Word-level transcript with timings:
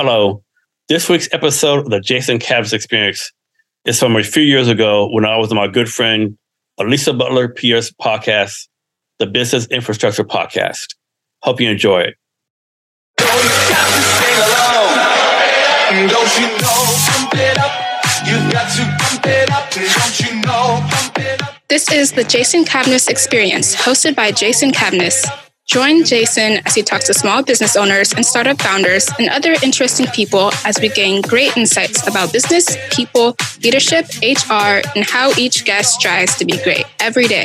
Hello. 0.00 0.44
This 0.88 1.08
week's 1.08 1.28
episode 1.32 1.80
of 1.80 1.90
the 1.90 1.98
Jason 1.98 2.38
Cavness 2.38 2.72
Experience 2.72 3.32
is 3.84 3.98
from 3.98 4.14
a 4.14 4.22
few 4.22 4.44
years 4.44 4.68
ago 4.68 5.10
when 5.10 5.24
I 5.24 5.36
was 5.38 5.52
my 5.52 5.66
good 5.66 5.88
friend 5.88 6.38
Alicia 6.78 7.14
Butler 7.14 7.48
Pierre's 7.48 7.90
podcast, 7.90 8.68
the 9.18 9.26
Business 9.26 9.66
Infrastructure 9.66 10.22
Podcast. 10.22 10.94
Hope 11.42 11.60
you 11.60 11.68
enjoy 11.68 12.02
it. 12.02 12.14
This 21.68 21.90
is 21.90 22.12
the 22.12 22.22
Jason 22.22 22.64
Cavness 22.64 23.08
Experience, 23.08 23.74
hosted 23.74 24.14
by 24.14 24.30
Jason 24.30 24.70
Cavness. 24.70 25.47
Join 25.68 26.02
Jason 26.02 26.60
as 26.64 26.74
he 26.74 26.82
talks 26.82 27.04
to 27.08 27.12
small 27.12 27.42
business 27.42 27.76
owners 27.76 28.14
and 28.14 28.24
startup 28.24 28.58
founders 28.58 29.06
and 29.18 29.28
other 29.28 29.54
interesting 29.62 30.06
people 30.14 30.50
as 30.64 30.80
we 30.80 30.88
gain 30.88 31.20
great 31.20 31.54
insights 31.58 32.08
about 32.08 32.32
business, 32.32 32.74
people, 32.90 33.36
leadership, 33.62 34.06
HR, 34.22 34.80
and 34.96 35.04
how 35.04 35.30
each 35.36 35.66
guest 35.66 35.92
strives 35.92 36.38
to 36.38 36.46
be 36.46 36.56
great 36.64 36.86
every 37.00 37.26
day. 37.26 37.44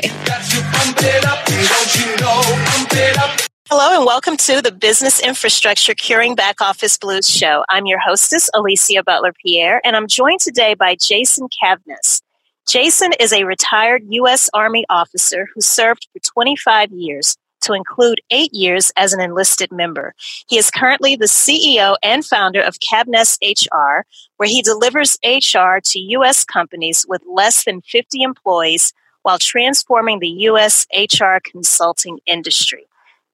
Hello 3.70 3.98
and 3.98 4.06
welcome 4.06 4.38
to 4.38 4.62
the 4.62 4.72
Business 4.72 5.20
Infrastructure 5.20 5.94
Curing 5.94 6.34
Back 6.34 6.62
Office 6.62 6.98
Blues 6.98 7.30
Show. 7.30 7.66
I'm 7.68 7.86
your 7.88 8.00
hostess, 8.00 8.50
Alicia 8.54 9.04
Butler 9.04 9.34
Pierre, 9.34 9.82
and 9.84 9.98
I'm 9.98 10.08
joined 10.08 10.40
today 10.40 10.76
by 10.76 10.96
Jason 10.96 11.50
Cavness. 11.62 12.22
Jason 12.66 13.12
is 13.20 13.34
a 13.34 13.44
retired 13.44 14.04
U.S. 14.08 14.50
Army 14.54 14.86
officer 14.90 15.50
who 15.54 15.60
served 15.60 16.08
for 16.14 16.20
25 16.20 16.94
years 16.94 17.36
to 17.64 17.74
include 17.74 18.22
eight 18.30 18.54
years 18.54 18.92
as 18.96 19.14
an 19.14 19.20
enlisted 19.20 19.72
member. 19.72 20.14
He 20.48 20.58
is 20.58 20.72
currently 20.72 21.16
the 21.16 21.26
CEO 21.26 21.96
and 22.04 22.26
founder 22.26 22.62
of 22.62 22.80
Cavness 22.80 23.38
HR, 23.42 24.06
where 24.38 24.50
he 24.50 24.62
delivers 24.62 25.18
HR 25.24 25.80
to 25.84 26.00
U.S. 26.00 26.44
companies 26.44 27.06
with 27.08 27.22
less 27.28 27.64
than 27.66 27.82
50 27.82 28.22
employees 28.22 28.94
while 29.24 29.40
transforming 29.40 30.20
the 30.20 30.30
U.S. 30.30 30.86
HR 30.94 31.38
consulting 31.44 32.20
industry. 32.26 32.86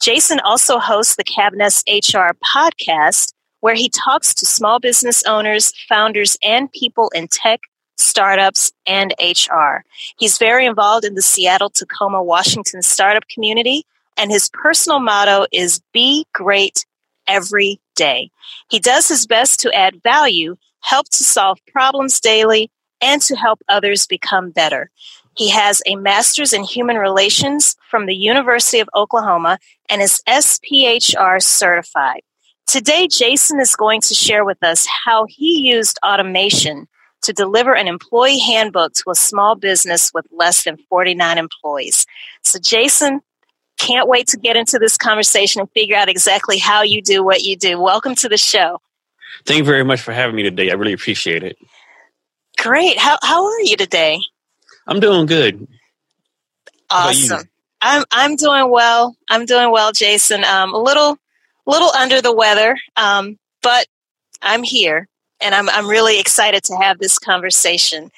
Jason 0.02 0.40
also 0.40 0.80
hosts 0.80 1.16
the 1.16 1.24
Cavness 1.26 1.84
HR 1.88 2.34
podcast, 2.56 3.34
where 3.60 3.76
he 3.76 3.90
talks 3.90 4.34
to 4.36 4.46
small 4.46 4.80
business 4.80 5.24
owners, 5.26 5.74
founders, 5.90 6.38
and 6.42 6.72
people 6.72 7.10
in 7.14 7.28
tech, 7.28 7.60
startups, 7.98 8.72
and 8.88 9.14
HR. 9.20 9.84
He's 10.18 10.38
very 10.38 10.66
involved 10.66 11.04
in 11.04 11.16
the 11.16 11.22
Seattle, 11.22 11.70
Tacoma, 11.70 12.24
Washington 12.24 12.82
startup 12.82 13.28
community 13.28 13.86
and 14.20 14.30
his 14.32 14.50
personal 14.50 15.00
motto 15.00 15.48
is 15.52 15.82
be 15.94 16.28
great 16.34 16.86
every 17.26 17.80
day. 17.96 18.30
He 18.70 18.80
does 18.80 19.08
his 19.08 19.26
best 19.26 19.62
to 19.62 19.74
add 19.74 20.04
value, 20.04 20.58
help 20.82 21.08
to 21.10 21.24
solve 21.24 21.58
problems 21.72 22.20
daily, 22.20 22.70
and 23.02 23.22
to 23.22 23.36
help 23.36 23.62
others 23.70 24.06
become 24.06 24.52
better. 24.52 24.92
He 25.38 25.50
has 25.52 25.82
a 25.86 25.96
master's 25.96 26.52
in 26.52 26.64
human 26.64 26.98
relations 26.98 27.78
from 27.90 28.08
the 28.08 28.16
University 28.16 28.80
of 28.80 28.90
Oklahoma 28.94 29.58
and 29.88 30.02
is 30.02 30.22
SPHR 30.28 31.42
certified. 31.42 32.22
Today, 32.68 33.08
Jason 33.08 33.62
is 33.62 33.76
going 33.76 34.02
to 34.02 34.14
share 34.14 34.44
with 34.44 34.62
us 34.62 34.86
how 35.06 35.26
he 35.30 35.72
used 35.72 35.98
automation 36.06 36.90
to 37.22 37.32
deliver 37.32 37.74
an 37.74 37.88
employee 37.88 38.40
handbook 38.40 38.94
to 38.94 39.12
a 39.12 39.16
small 39.16 39.56
business 39.56 40.12
with 40.14 40.26
less 40.32 40.64
than 40.66 40.78
49 40.90 41.38
employees. 41.38 42.06
So, 42.44 42.60
Jason, 42.60 43.22
can't 43.80 44.08
wait 44.08 44.28
to 44.28 44.38
get 44.38 44.56
into 44.56 44.78
this 44.78 44.98
conversation 44.98 45.62
and 45.62 45.72
figure 45.72 45.96
out 45.96 46.10
exactly 46.10 46.60
how 46.60 46.84
you 46.84 47.02
do 47.02 47.24
what 47.24 47.42
you 47.42 47.56
do. 47.56 47.82
Welcome 47.82 48.14
to 48.16 48.30
the 48.30 48.38
show. 48.38 48.80
Thank 49.46 49.60
you 49.60 49.64
very 49.64 49.84
much 49.84 50.02
for 50.02 50.12
having 50.12 50.36
me 50.36 50.44
today. 50.44 50.70
I 50.70 50.74
really 50.74 50.94
appreciate 50.94 51.44
it. 51.44 51.58
Great. 52.58 52.98
How 53.00 53.18
how 53.24 53.46
are 53.46 53.62
you 53.62 53.78
today? 53.78 54.20
I'm 54.86 55.00
doing 55.00 55.26
good. 55.26 55.68
Awesome. 56.90 57.48
I'm 57.82 58.04
I'm 58.12 58.36
doing 58.36 58.70
well. 58.70 59.16
I'm 59.30 59.46
doing 59.46 59.72
well, 59.72 59.94
Jason. 59.94 60.44
Um, 60.44 60.74
a 60.74 60.78
little 60.78 61.18
little 61.66 61.90
under 61.92 62.22
the 62.22 62.36
weather, 62.36 62.78
um, 62.98 63.38
but 63.62 63.88
I'm 64.42 64.64
here, 64.64 65.08
and 65.40 65.56
I'm 65.56 65.70
I'm 65.70 65.88
really 65.88 66.20
excited 66.20 66.64
to 66.66 66.76
have 66.76 67.00
this 67.00 67.18
conversation. 67.18 68.12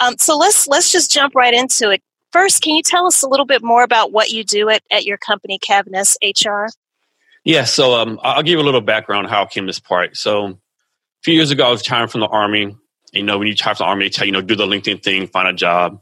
Um, 0.00 0.16
so 0.18 0.36
let's 0.36 0.66
let's 0.66 0.90
just 0.90 1.12
jump 1.12 1.36
right 1.36 1.54
into 1.54 1.90
it 1.90 2.02
first, 2.34 2.62
can 2.62 2.74
you 2.74 2.82
tell 2.82 3.06
us 3.06 3.22
a 3.22 3.28
little 3.28 3.46
bit 3.46 3.62
more 3.62 3.84
about 3.84 4.10
what 4.10 4.30
you 4.30 4.42
do 4.42 4.68
at, 4.68 4.82
at 4.90 5.04
your 5.04 5.16
company, 5.16 5.60
Cavness 5.60 6.16
HR? 6.20 6.68
Yeah, 7.44 7.62
so 7.62 7.94
um, 7.94 8.18
I'll 8.22 8.42
give 8.42 8.58
a 8.58 8.62
little 8.62 8.80
background 8.80 9.28
how 9.28 9.44
I 9.44 9.46
came 9.46 9.64
to 9.64 9.68
this 9.68 9.78
part. 9.78 10.16
So 10.16 10.46
a 10.46 10.56
few 11.22 11.34
years 11.34 11.52
ago, 11.52 11.64
I 11.64 11.70
was 11.70 11.82
retiring 11.82 12.08
from 12.08 12.22
the 12.22 12.26
Army. 12.26 12.76
You 13.12 13.22
know, 13.22 13.38
when 13.38 13.46
you 13.46 13.52
retire 13.52 13.76
from 13.76 13.84
the 13.84 13.88
Army, 13.88 14.06
they 14.06 14.10
tell 14.10 14.26
you, 14.26 14.32
know, 14.32 14.40
do 14.40 14.56
the 14.56 14.66
LinkedIn 14.66 15.00
thing, 15.00 15.28
find 15.28 15.46
a 15.46 15.52
job. 15.52 16.00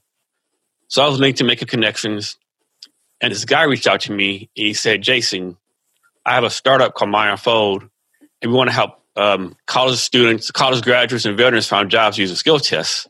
So 0.89 1.05
I 1.05 1.09
was 1.09 1.21
LinkedIn 1.21 1.47
making 1.47 1.69
connections. 1.69 2.39
And 3.21 3.31
this 3.31 3.45
guy 3.45 3.65
reached 3.65 3.87
out 3.87 4.01
to 4.03 4.13
me. 4.13 4.49
And 4.57 4.67
he 4.67 4.73
said, 4.73 5.03
Jason, 5.03 5.59
I 6.25 6.35
have 6.35 6.45
a 6.45 6.51
startup 6.51 6.95
called 6.95 7.11
MyUnfold, 7.11 7.91
and 8.41 8.51
we 8.51 8.57
want 8.57 8.71
to 8.71 8.75
help 8.75 9.03
um, 9.17 9.55
college 9.67 9.99
students, 9.99 10.51
college 10.51 10.83
graduates, 10.83 11.27
and 11.27 11.37
veterans 11.37 11.69
find 11.69 11.91
jobs 11.91 12.17
using 12.17 12.37
skill 12.37 12.59
tests. 12.59 13.07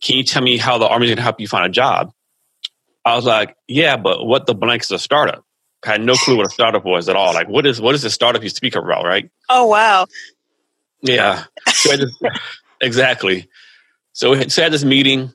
Can 0.00 0.16
you 0.16 0.24
tell 0.24 0.42
me 0.42 0.56
how 0.56 0.78
the 0.78 0.88
Army 0.88 1.06
is 1.06 1.10
going 1.10 1.18
to 1.18 1.22
help 1.22 1.38
you 1.38 1.46
find 1.46 1.66
a 1.66 1.70
job? 1.70 2.12
I 3.04 3.16
was 3.16 3.24
like, 3.24 3.56
yeah, 3.66 3.96
but 3.96 4.24
what 4.24 4.46
the 4.46 4.54
blank 4.54 4.82
is 4.82 4.90
a 4.90 4.98
startup? 4.98 5.44
I 5.84 5.92
had 5.92 6.00
no 6.02 6.14
clue 6.14 6.36
what 6.36 6.46
a 6.46 6.50
startup 6.50 6.84
was 6.84 7.08
at 7.08 7.16
all. 7.16 7.34
Like, 7.34 7.48
what 7.48 7.66
is 7.66 7.80
what 7.80 7.94
is 7.94 8.02
the 8.02 8.10
startup 8.10 8.42
you 8.42 8.48
speak 8.48 8.76
about, 8.76 9.04
right? 9.04 9.30
Oh 9.48 9.66
wow. 9.66 10.06
Yeah. 11.00 11.44
So 11.66 11.96
just, 11.96 12.16
exactly. 12.80 13.48
So 14.12 14.30
we 14.30 14.38
had, 14.38 14.52
so 14.52 14.62
had 14.62 14.72
this 14.72 14.84
meeting, 14.84 15.32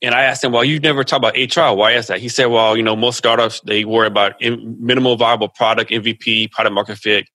and 0.00 0.14
I 0.14 0.22
asked 0.22 0.42
him, 0.42 0.52
"Well, 0.52 0.64
you 0.64 0.80
never 0.80 1.04
talk 1.04 1.18
about 1.18 1.36
HR. 1.36 1.76
Why 1.76 1.92
is 1.92 2.06
that?" 2.06 2.20
He 2.20 2.30
said, 2.30 2.46
"Well, 2.46 2.76
you 2.76 2.82
know, 2.82 2.96
most 2.96 3.18
startups 3.18 3.60
they 3.60 3.84
worry 3.84 4.06
about 4.06 4.40
in, 4.40 4.78
minimal 4.80 5.16
viable 5.16 5.48
product, 5.48 5.90
MVP, 5.90 6.50
product 6.50 6.74
market 6.74 6.96
fit. 6.96 7.28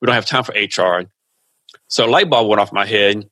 We 0.00 0.06
don't 0.06 0.14
have 0.14 0.26
time 0.26 0.44
for 0.44 0.52
HR." 0.52 1.06
So 1.88 2.06
a 2.06 2.10
light 2.10 2.28
bulb 2.28 2.48
went 2.48 2.60
off 2.60 2.72
my 2.72 2.84
head. 2.84 3.28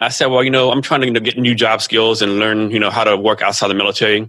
I 0.00 0.08
said, 0.08 0.26
"Well, 0.26 0.42
you 0.42 0.50
know, 0.50 0.72
I'm 0.72 0.82
trying 0.82 1.02
to 1.02 1.06
you 1.06 1.12
know, 1.12 1.20
get 1.20 1.38
new 1.38 1.54
job 1.54 1.82
skills 1.82 2.20
and 2.20 2.40
learn, 2.40 2.72
you 2.72 2.80
know, 2.80 2.90
how 2.90 3.04
to 3.04 3.16
work 3.16 3.42
outside 3.42 3.68
the 3.68 3.74
military." 3.74 4.28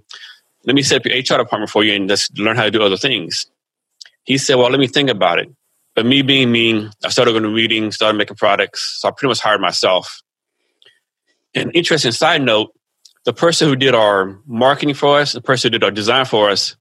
Let 0.68 0.76
me 0.76 0.84
set 0.84 0.98
up 0.98 1.06
your 1.06 1.18
HR 1.18 1.42
department 1.42 1.72
for 1.72 1.84
you 1.84 1.94
and 1.94 2.10
just 2.10 2.38
learn 2.38 2.58
how 2.58 2.64
to 2.64 2.72
do 2.72 2.84
other 2.84 2.98
things. 2.98 3.48
He 4.26 4.38
said, 4.38 4.56
well, 4.56 4.70
let 4.70 4.82
me 4.82 4.88
think 4.88 5.10
about 5.10 5.40
it. 5.40 5.50
But 5.96 6.06
me 6.06 6.22
being 6.22 6.52
me, 6.52 6.90
I 7.04 7.10
started 7.10 7.32
going 7.32 7.44
to 7.44 7.50
meetings, 7.50 7.96
started 7.96 8.18
making 8.18 8.36
products. 8.36 9.00
So 9.00 9.08
I 9.08 9.12
pretty 9.12 9.30
much 9.30 9.40
hired 9.40 9.62
myself. 9.62 10.22
An 11.56 11.72
interesting 11.72 12.12
side 12.12 12.42
note, 12.42 12.78
the 13.24 13.32
person 13.32 13.70
who 13.70 13.78
did 13.78 13.96
our 13.96 14.40
marketing 14.46 14.94
for 14.94 15.20
us, 15.20 15.32
the 15.32 15.42
person 15.42 15.72
who 15.72 15.80
did 15.80 15.86
our 15.86 15.92
design 15.92 16.26
for 16.26 16.50
us, 16.50 16.76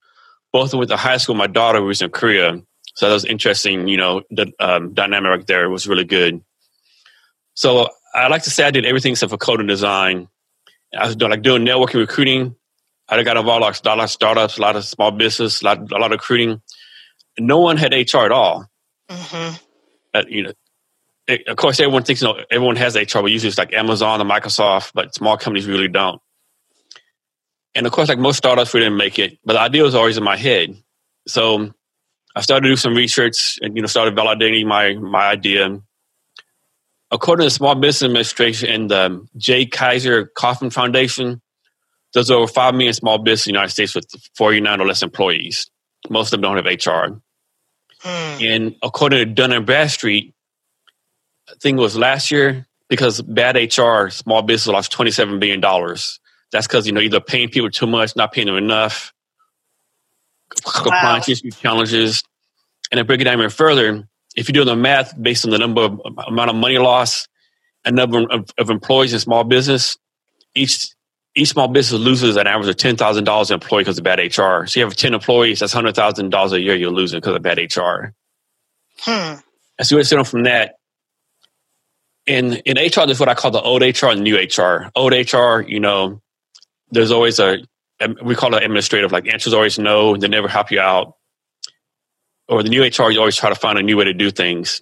both 0.53 0.75
went 0.75 0.91
to 0.91 0.97
high 0.97 1.17
school. 1.19 1.37
My 1.37 1.47
daughter 1.47 1.81
was 1.81 2.03
in 2.03 2.11
Korea. 2.11 2.61
So 2.97 3.07
that 3.07 3.15
was 3.15 3.25
interesting, 3.25 3.87
you 3.87 3.99
know, 3.99 4.23
the 4.31 4.53
um, 4.59 4.95
dynamic 4.95 5.31
right 5.31 5.47
there 5.47 5.71
was 5.71 5.87
really 5.87 6.05
good. 6.05 6.43
So 7.55 7.89
I 8.15 8.27
like 8.29 8.43
to 8.45 8.51
say 8.51 8.65
I 8.65 8.71
did 8.71 8.85
everything 8.85 9.13
except 9.13 9.31
for 9.31 9.39
code 9.39 9.61
and 9.61 9.69
design. 9.69 10.29
I 10.99 11.07
was 11.07 11.15
doing, 11.15 11.31
like 11.31 11.43
doing 11.43 11.65
networking 11.65 12.01
recruiting, 12.01 12.57
I 13.09 13.23
got 13.23 13.37
involved 13.37 13.63
like 13.63 13.77
a 13.85 13.89
lot 13.89 14.01
of 14.01 14.11
startups, 14.11 14.59
a 14.59 14.63
lot 14.63 14.77
of 14.77 14.85
small 14.85 15.11
business, 15.13 15.63
a 15.63 15.65
lot, 15.65 15.79
a 15.93 15.99
lot 15.99 16.13
of 16.13 16.19
recruiting. 16.19 16.61
No 17.39 17.61
one 17.61 17.77
had 17.77 17.93
HR 17.93 18.25
at 18.25 18.33
all. 18.33 18.67
Mm-hmm. 19.09 19.55
Uh, 20.15 20.23
you 20.29 20.43
know, 20.45 20.53
it, 21.29 21.47
of 21.49 21.57
course, 21.57 21.79
everyone 21.81 22.03
thinks 22.03 22.23
you 22.23 22.29
know 22.29 22.41
everyone 22.51 22.77
has 22.77 22.97
HR, 22.97 23.21
but 23.21 23.27
usually 23.27 23.49
it's 23.49 23.59
like 23.59 23.73
Amazon 23.73 24.21
and 24.21 24.31
Microsoft, 24.31 24.93
but 24.95 25.15
small 25.15 25.37
companies 25.37 25.67
really 25.67 25.89
don't. 25.89 26.21
And 27.75 27.87
of 27.87 27.93
course, 27.93 28.09
like 28.09 28.19
most 28.19 28.39
startups, 28.39 28.73
we 28.73 28.81
didn't 28.81 28.97
make 28.97 29.19
it, 29.19 29.39
but 29.45 29.55
the 29.55 29.61
idea 29.61 29.83
was 29.83 29.95
always 29.95 30.17
in 30.17 30.25
my 30.25 30.37
head. 30.37 30.77
So 31.29 31.71
I 32.35 32.41
started 32.41 32.65
to 32.65 32.73
do 32.73 32.77
some 32.77 32.95
research 32.95 33.59
and 33.61 33.77
you 33.77 33.83
know 33.83 33.87
started 33.87 34.15
validating 34.17 34.67
my 34.67 34.95
my 34.95 35.29
idea. 35.29 35.81
According 37.11 37.43
to 37.43 37.47
the 37.47 37.51
Small 37.51 37.75
Business 37.77 38.03
Administration 38.03 38.69
and 38.69 38.91
the 38.91 39.27
J. 39.37 39.67
Kaiser 39.67 40.27
Kauffman 40.27 40.71
Foundation, 40.71 41.41
there's 42.17 42.31
over 42.31 42.47
5 42.47 42.75
million 42.75 42.95
small 42.95 43.19
businesses 43.19 43.49
in 43.49 43.53
the 43.53 43.59
United 43.59 43.73
States 43.73 43.95
with 43.95 44.07
49 44.37 44.81
or 44.81 44.87
less 44.87 45.03
employees. 45.03 45.71
Most 46.09 46.29
of 46.29 46.41
them 46.41 46.41
don't 46.41 46.57
have 46.57 46.65
HR. 46.65 47.21
Hmm. 48.01 48.43
And 48.43 48.77
according 48.83 49.19
to 49.19 49.27
Dun 49.27 49.53
and 49.53 49.67
Bradstreet, 49.67 50.33
I 51.47 51.53
think 51.61 51.77
it 51.77 51.83
was 51.83 51.95
last 51.95 52.31
year, 52.31 52.67
because 52.89 53.21
bad 53.21 53.57
HR, 53.57 54.09
small 54.09 54.41
business 54.41 54.73
lost 54.73 54.97
$27 54.97 55.39
billion. 55.41 55.61
That's 56.53 56.67
because, 56.67 56.87
you 56.87 56.95
know, 56.95 57.03
either 57.03 57.21
paying 57.21 57.51
people 57.51 57.69
too 57.69 57.87
much, 57.87 58.17
not 58.17 58.33
paying 58.33 58.47
them 58.47 58.57
enough, 58.57 59.13
wow. 60.65 60.73
compliance 60.73 61.29
issue 61.29 61.51
challenges. 61.51 62.23
And 62.91 62.97
to 62.97 63.05
break 63.05 63.21
it 63.21 63.25
down 63.25 63.37
even 63.37 63.51
further, 63.51 64.09
if 64.35 64.49
you 64.49 64.55
do 64.55 64.65
the 64.65 64.75
math 64.75 65.21
based 65.21 65.45
on 65.45 65.51
the 65.51 65.59
number 65.59 65.83
of 65.83 66.01
amount 66.27 66.49
of 66.49 66.57
money 66.57 66.79
lost 66.79 67.29
and 67.85 67.95
number 67.95 68.21
of, 68.31 68.49
of 68.57 68.71
employees 68.71 69.13
in 69.13 69.19
small 69.19 69.45
business, 69.45 69.99
each 70.55 70.96
each 71.37 71.51
small 71.51 71.69
business 71.69 72.01
loses 72.01 72.37
an 72.37 72.47
average 72.47 72.69
of 72.69 72.77
ten 72.77 72.97
thousand 72.97 73.25
dollars 73.25 73.51
an 73.51 73.55
employee 73.55 73.83
because 73.83 73.99
of 73.99 74.05
bad 74.05 74.19
HR. 74.19 74.67
So 74.67 74.81
you 74.81 74.87
have 74.87 74.97
ten 74.97 75.15
employees, 75.15 75.61
that's 75.61 75.73
hundred 75.73 75.95
thousand 75.95 76.31
dollars 76.31 76.53
a 76.53 76.61
year 76.61 76.75
you're 76.75 76.91
losing 76.91 77.19
because 77.21 77.37
of 77.37 77.43
bad 77.43 77.59
HR. 77.59 78.15
Hmm. 79.01 79.41
And 79.79 79.87
so 79.87 79.97
we're 79.97 80.25
from 80.25 80.45
that. 80.45 80.77
in 82.27 82.55
in 82.65 82.79
HR, 82.79 83.05
there's 83.05 83.21
what 83.21 83.29
I 83.29 83.35
call 83.35 83.51
the 83.51 83.61
old 83.61 83.83
HR 83.83 84.07
and 84.07 84.23
new 84.23 84.37
HR. 84.37 84.91
Old 84.97 85.13
HR, 85.13 85.61
you 85.61 85.79
know, 85.79 86.23
there's 86.91 87.11
always 87.11 87.39
a 87.39 87.59
we 88.25 88.35
call 88.35 88.55
it 88.55 88.63
administrative. 88.63 89.13
Like 89.13 89.29
answers 89.29 89.53
always 89.53 89.79
no, 89.79 90.17
they 90.17 90.29
never 90.29 90.49
help 90.49 90.71
you 90.71 90.81
out. 90.81 91.15
Or 92.49 92.63
the 92.63 92.71
new 92.71 92.83
HR, 92.83 93.11
you 93.11 93.19
always 93.19 93.37
try 93.37 93.51
to 93.51 93.55
find 93.57 93.79
a 93.79 93.83
new 93.83 93.97
way 93.97 94.05
to 94.05 94.15
do 94.15 94.31
things. 94.31 94.81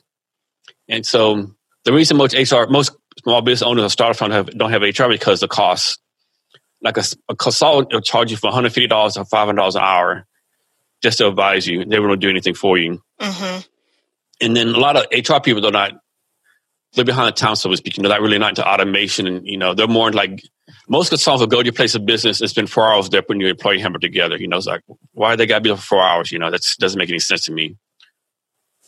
And 0.88 1.04
so 1.04 1.54
the 1.84 1.92
reason 1.92 2.16
most 2.16 2.34
HR, 2.34 2.66
most 2.68 2.92
small 3.22 3.42
business 3.42 3.66
owners 3.66 3.84
or 3.84 3.88
startup 3.88 4.16
funds 4.16 4.34
have, 4.34 4.46
don't 4.50 4.70
have 4.70 4.82
HR 4.82 5.08
because 5.08 5.40
the 5.40 5.48
cost. 5.48 5.98
Like 6.84 6.98
a, 6.98 7.04
a 7.30 7.34
consultant 7.34 7.92
will 7.92 8.02
charge 8.02 8.30
you 8.30 8.36
for 8.36 8.50
$150 8.50 9.16
or 9.16 9.24
$500 9.24 9.74
an 9.74 9.82
hour 9.82 10.26
just 11.02 11.18
to 11.18 11.28
advise 11.28 11.66
you. 11.66 11.84
They 11.84 11.98
won't 11.98 12.20
do 12.20 12.30
anything 12.30 12.54
for 12.54 12.78
you. 12.78 13.02
Mm-hmm. 13.20 13.60
And 14.40 14.56
then 14.56 14.68
a 14.68 14.78
lot 14.78 14.96
of 14.96 15.06
HR 15.10 15.40
people, 15.40 15.62
they're 15.62 15.72
not 15.72 15.92
they're 16.94 17.04
behind 17.04 17.28
the 17.28 17.32
times, 17.32 17.60
so 17.60 17.70
to 17.70 17.76
speak. 17.76 17.96
You 17.96 18.02
know, 18.02 18.08
they're 18.08 18.22
really 18.22 18.38
not 18.38 18.50
into 18.50 18.66
automation, 18.66 19.26
and 19.26 19.46
you 19.46 19.58
know, 19.58 19.74
they're 19.74 19.88
more 19.88 20.12
like 20.12 20.42
most 20.88 21.08
consultants 21.08 21.40
will 21.40 21.48
go 21.48 21.60
to 21.60 21.66
your 21.66 21.72
place 21.72 21.94
of 21.94 22.06
business 22.06 22.40
and 22.40 22.48
spend 22.48 22.70
four 22.70 22.86
hours 22.86 23.08
there 23.08 23.22
putting 23.22 23.40
your 23.40 23.50
employee 23.50 23.80
handbook 23.80 24.00
together. 24.00 24.36
You 24.36 24.48
know, 24.48 24.56
it's 24.56 24.66
like 24.66 24.82
why 25.12 25.36
they 25.36 25.46
got 25.46 25.56
to 25.56 25.60
be 25.60 25.70
there 25.70 25.76
for 25.76 25.82
four 25.82 26.02
hours? 26.02 26.30
You 26.30 26.38
know, 26.38 26.50
that 26.50 26.62
doesn't 26.78 26.98
make 26.98 27.10
any 27.10 27.18
sense 27.18 27.46
to 27.46 27.52
me. 27.52 27.76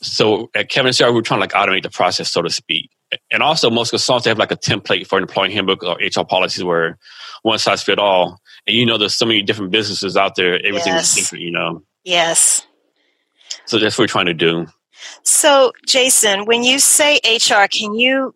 So 0.02 0.50
at 0.54 0.70
Cavness 0.70 1.04
HR, 1.04 1.12
we're 1.12 1.22
trying 1.22 1.40
to 1.40 1.42
like 1.42 1.52
automate 1.52 1.82
the 1.82 1.90
process, 1.90 2.30
so 2.30 2.42
to 2.42 2.50
speak. 2.50 2.90
And 3.30 3.42
also, 3.42 3.70
most 3.70 3.90
consultants 3.90 4.24
they 4.24 4.30
have 4.30 4.38
like 4.38 4.52
a 4.52 4.56
template 4.56 5.06
for 5.06 5.16
an 5.16 5.24
employee 5.24 5.52
handbook 5.52 5.82
or 5.82 5.96
HR 5.96 6.24
policies 6.24 6.62
where 6.62 6.98
one 7.46 7.58
size 7.60 7.82
fit 7.82 7.98
all. 7.98 8.40
And 8.66 8.76
you 8.76 8.84
know, 8.84 8.98
there's 8.98 9.14
so 9.14 9.24
many 9.24 9.40
different 9.42 9.70
businesses 9.70 10.16
out 10.16 10.34
there. 10.34 10.54
Everything 10.66 10.94
yes. 10.94 11.10
is 11.10 11.14
different. 11.14 11.44
You 11.44 11.52
know. 11.52 11.82
Yes. 12.04 12.66
So 13.66 13.78
that's 13.78 13.96
what 13.96 14.02
we're 14.02 14.08
trying 14.08 14.26
to 14.26 14.34
do. 14.34 14.66
So, 15.22 15.72
Jason, 15.86 16.46
when 16.46 16.64
you 16.64 16.78
say 16.78 17.20
HR, 17.24 17.68
can 17.70 17.94
you 17.94 18.34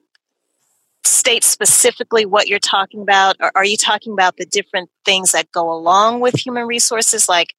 state 1.02 1.42
specifically 1.42 2.24
what 2.24 2.46
you're 2.46 2.60
talking 2.60 3.02
about? 3.02 3.36
Or 3.40 3.50
are 3.56 3.64
you 3.64 3.76
talking 3.76 4.12
about 4.12 4.36
the 4.36 4.46
different 4.46 4.90
things 5.04 5.32
that 5.32 5.50
go 5.50 5.72
along 5.72 6.20
with 6.20 6.34
human 6.34 6.66
resources, 6.66 7.28
like 7.28 7.54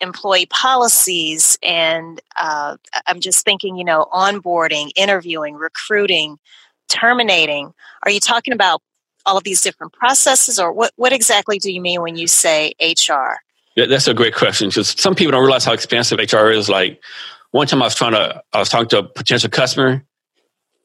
employee 0.00 0.46
policies? 0.46 1.58
And 1.62 2.20
uh, 2.38 2.76
I'm 3.06 3.20
just 3.20 3.44
thinking, 3.44 3.76
you 3.76 3.84
know, 3.84 4.06
onboarding, 4.12 4.90
interviewing, 4.96 5.54
recruiting, 5.54 6.38
terminating. 6.88 7.72
Are 8.02 8.10
you 8.10 8.20
talking 8.20 8.52
about 8.52 8.82
all 9.26 9.36
of 9.36 9.44
these 9.44 9.60
different 9.60 9.92
processes, 9.92 10.58
or 10.58 10.72
what, 10.72 10.92
what 10.96 11.12
exactly 11.12 11.58
do 11.58 11.70
you 11.70 11.80
mean 11.80 12.00
when 12.00 12.16
you 12.16 12.26
say 12.26 12.72
HR? 12.80 13.40
Yeah, 13.74 13.86
that's 13.86 14.08
a 14.08 14.14
great 14.14 14.34
question 14.34 14.68
because 14.68 14.88
some 14.98 15.14
people 15.14 15.32
don't 15.32 15.42
realize 15.42 15.64
how 15.64 15.72
expansive 15.72 16.18
HR 16.18 16.48
is. 16.50 16.68
Like, 16.68 17.02
one 17.50 17.66
time 17.66 17.82
I 17.82 17.86
was 17.86 17.94
trying 17.94 18.12
to, 18.12 18.42
I 18.52 18.58
was 18.58 18.68
talking 18.68 18.88
to 18.88 18.98
a 19.00 19.02
potential 19.02 19.50
customer 19.50 20.02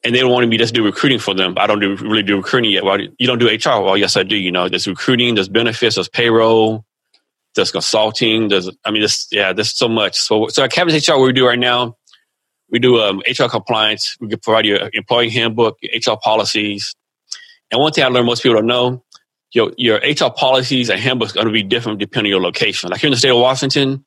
and 0.03 0.15
they 0.15 0.23
wanted 0.23 0.49
me 0.49 0.57
to 0.57 0.63
just 0.63 0.73
do 0.73 0.83
recruiting 0.83 1.19
for 1.19 1.33
them. 1.33 1.53
I 1.57 1.67
don't 1.67 1.79
do 1.79 1.95
really 1.97 2.23
do 2.23 2.37
recruiting 2.37 2.71
yet. 2.71 2.83
Well, 2.83 2.99
you 2.99 3.27
don't 3.27 3.39
do 3.39 3.47
HR? 3.47 3.81
Well, 3.81 3.97
yes, 3.97 4.17
I 4.17 4.23
do. 4.23 4.35
You 4.35 4.51
know, 4.51 4.67
there's 4.67 4.87
recruiting, 4.87 5.35
there's 5.35 5.49
benefits, 5.49 5.95
there's 5.95 6.09
payroll, 6.09 6.85
there's 7.55 7.71
consulting. 7.71 8.47
There's, 8.47 8.69
I 8.83 8.91
mean, 8.91 9.01
this, 9.01 9.27
yeah, 9.31 9.53
there's 9.53 9.75
so 9.75 9.87
much. 9.87 10.19
So, 10.19 10.47
so 10.47 10.63
at 10.63 10.71
Cavness 10.71 11.07
HR, 11.07 11.17
what 11.17 11.27
we 11.27 11.33
do 11.33 11.47
right 11.47 11.59
now, 11.59 11.97
we 12.69 12.79
do 12.79 12.99
um, 12.99 13.21
HR 13.27 13.47
compliance. 13.47 14.17
We 14.19 14.29
can 14.29 14.39
provide 14.39 14.65
you 14.65 14.77
an 14.77 14.91
employee 14.93 15.29
handbook, 15.29 15.77
HR 15.83 16.15
policies. 16.21 16.95
And 17.71 17.81
one 17.81 17.93
thing 17.93 18.03
I 18.03 18.07
learned 18.07 18.25
most 18.25 18.43
people 18.43 18.57
don't 18.57 18.67
know, 18.67 19.03
your, 19.53 19.71
your 19.77 19.97
HR 19.97 20.29
policies 20.35 20.89
and 20.89 20.99
handbooks 20.99 21.31
are 21.31 21.35
going 21.35 21.47
to 21.47 21.53
be 21.53 21.63
different 21.63 21.99
depending 21.99 22.33
on 22.33 22.41
your 22.41 22.45
location. 22.45 22.89
Like 22.89 23.01
here 23.01 23.07
in 23.07 23.11
the 23.11 23.17
state 23.17 23.31
of 23.31 23.37
Washington, 23.37 24.05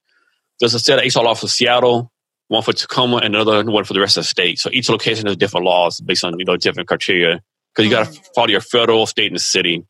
there's 0.60 0.74
a 0.74 0.78
set 0.78 0.98
of 0.98 1.14
HR 1.14 1.24
laws 1.24 1.40
for 1.40 1.48
Seattle, 1.48 2.12
one 2.48 2.62
for 2.62 2.72
Tacoma 2.72 3.16
and 3.16 3.34
another 3.34 3.64
one 3.64 3.84
for 3.84 3.94
the 3.94 4.00
rest 4.00 4.16
of 4.16 4.24
the 4.24 4.28
state. 4.28 4.58
So 4.58 4.70
each 4.72 4.88
location 4.88 5.26
has 5.26 5.36
different 5.36 5.66
laws 5.66 6.00
based 6.00 6.24
on 6.24 6.38
you 6.38 6.44
know 6.44 6.56
different 6.56 6.88
criteria 6.88 7.40
because 7.74 7.84
you 7.84 7.90
got 7.90 8.06
to 8.06 8.12
mm-hmm. 8.12 8.32
follow 8.34 8.48
your 8.48 8.60
federal, 8.60 9.06
state, 9.06 9.32
and 9.32 9.40
city, 9.40 9.84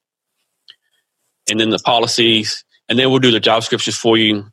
and 1.51 1.61
then 1.61 1.71
the 1.71 1.79
policies, 1.79 2.65
and 2.89 2.99
then 2.99 3.11
we'll 3.11 3.19
do 3.19 3.31
the 3.31 3.41
job 3.41 3.61
descriptions 3.61 3.97
for 3.97 4.17
you, 4.17 4.47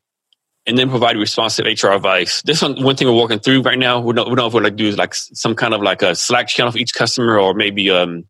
and 0.66 0.78
then 0.78 0.90
provide 0.90 1.16
responsive 1.16 1.66
HR 1.66 1.90
advice. 1.90 2.42
This 2.42 2.62
one, 2.62 2.82
one 2.84 2.96
thing 2.96 3.08
we're 3.08 3.20
working 3.20 3.40
through 3.40 3.62
right 3.62 3.80
now. 3.80 4.02
We 4.02 4.14
don't, 4.14 4.30
we 4.30 4.36
don't 4.36 4.44
know 4.44 4.48
if 4.48 4.54
we're 4.54 4.62
like 4.62 4.76
do 4.76 4.88
is 4.88 4.98
like 4.98 5.14
some 5.14 5.56
kind 5.56 5.74
of 5.74 5.82
like 5.82 6.02
a 6.02 6.16
Slack 6.16 6.48
channel 6.48 6.72
for 6.72 6.78
each 6.78 6.94
customer, 6.94 7.40
or 7.40 7.54
maybe 7.54 7.90
um, 7.90 8.26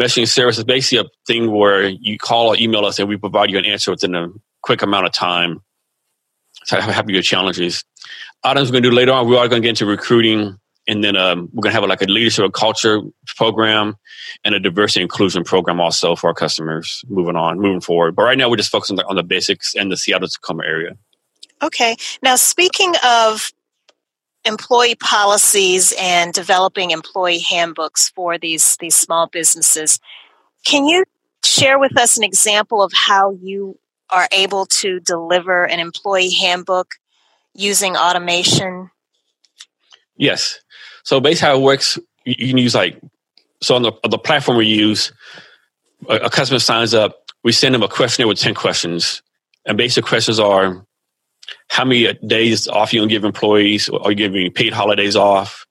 messaging 0.00 0.28
service 0.28 0.58
is 0.58 0.64
basically 0.64 1.06
a 1.06 1.10
thing 1.26 1.50
where 1.50 1.88
you 1.88 2.18
call 2.18 2.48
or 2.48 2.56
email 2.56 2.84
us 2.84 2.98
and 2.98 3.08
we 3.08 3.16
provide 3.16 3.50
you 3.50 3.58
an 3.58 3.64
answer 3.64 3.90
within 3.90 4.14
a 4.14 4.28
quick 4.62 4.82
amount 4.82 5.06
of 5.06 5.12
time 5.12 5.60
to 6.66 6.80
help 6.80 7.08
your 7.08 7.22
challenges 7.22 7.84
items 8.44 8.68
we're 8.68 8.74
going 8.74 8.84
to 8.84 8.90
do 8.90 8.96
later 8.96 9.12
on, 9.12 9.28
we 9.28 9.36
are 9.36 9.48
going 9.48 9.62
to 9.62 9.66
get 9.66 9.70
into 9.70 9.86
recruiting. 9.86 10.58
And 10.86 11.04
then 11.04 11.16
um, 11.16 11.50
we're 11.52 11.62
going 11.62 11.74
to 11.74 11.80
have 11.80 11.88
like 11.88 12.00
a 12.00 12.06
leadership 12.06 12.44
and 12.44 12.52
culture 12.52 13.00
program 13.36 13.96
and 14.42 14.54
a 14.54 14.60
diversity 14.60 15.02
inclusion 15.02 15.44
program 15.44 15.80
also 15.80 16.16
for 16.16 16.28
our 16.28 16.34
customers 16.34 17.04
moving 17.08 17.36
on, 17.36 17.60
moving 17.60 17.82
forward. 17.82 18.16
But 18.16 18.22
right 18.22 18.38
now, 18.38 18.48
we're 18.48 18.56
just 18.56 18.70
focusing 18.70 18.98
on 18.98 19.16
the 19.16 19.22
basics 19.22 19.74
and 19.74 19.92
the 19.92 19.98
Seattle 19.98 20.28
Tacoma 20.28 20.64
area. 20.64 20.96
Okay. 21.62 21.96
Now, 22.22 22.36
speaking 22.36 22.94
of 23.04 23.52
employee 24.48 24.96
policies 24.96 25.92
and 26.00 26.32
developing 26.32 26.90
employee 26.90 27.38
handbooks 27.38 28.08
for 28.08 28.38
these 28.38 28.76
these 28.78 28.96
small 28.96 29.28
businesses, 29.28 30.00
can 30.64 30.86
you 30.86 31.04
share 31.44 31.78
with 31.78 31.96
us 31.96 32.16
an 32.16 32.24
example 32.24 32.82
of 32.82 32.92
how 32.92 33.38
you 33.40 33.78
are 34.10 34.26
able 34.32 34.66
to 34.66 35.00
deliver 35.00 35.64
an 35.64 35.78
employee 35.78 36.30
handbook 36.30 36.94
using 37.54 37.96
automation? 37.96 38.90
Yes. 40.16 40.60
So 41.04 41.20
basically, 41.20 41.48
how 41.48 41.56
it 41.58 41.62
works, 41.62 41.98
you 42.24 42.48
can 42.48 42.58
use 42.58 42.74
like 42.74 43.00
so 43.60 43.76
on 43.76 43.82
the 43.82 43.92
the 44.08 44.18
platform 44.18 44.58
we 44.58 44.66
use. 44.66 45.12
A, 46.08 46.16
a 46.16 46.30
customer 46.30 46.58
signs 46.58 46.94
up. 46.94 47.32
We 47.44 47.52
send 47.52 47.74
them 47.74 47.82
a 47.82 47.88
questionnaire 47.88 48.28
with 48.28 48.38
ten 48.38 48.54
questions, 48.54 49.22
and 49.66 49.76
basic 49.76 50.04
questions 50.04 50.38
are: 50.38 50.86
How 51.68 51.84
many 51.84 52.12
days 52.26 52.68
off 52.68 52.92
you 52.92 53.00
gonna 53.00 53.10
give 53.10 53.24
employees? 53.24 53.88
Are 53.88 54.10
you 54.10 54.16
giving 54.16 54.52
paid 54.52 54.72
holidays 54.72 55.16
off? 55.16 55.66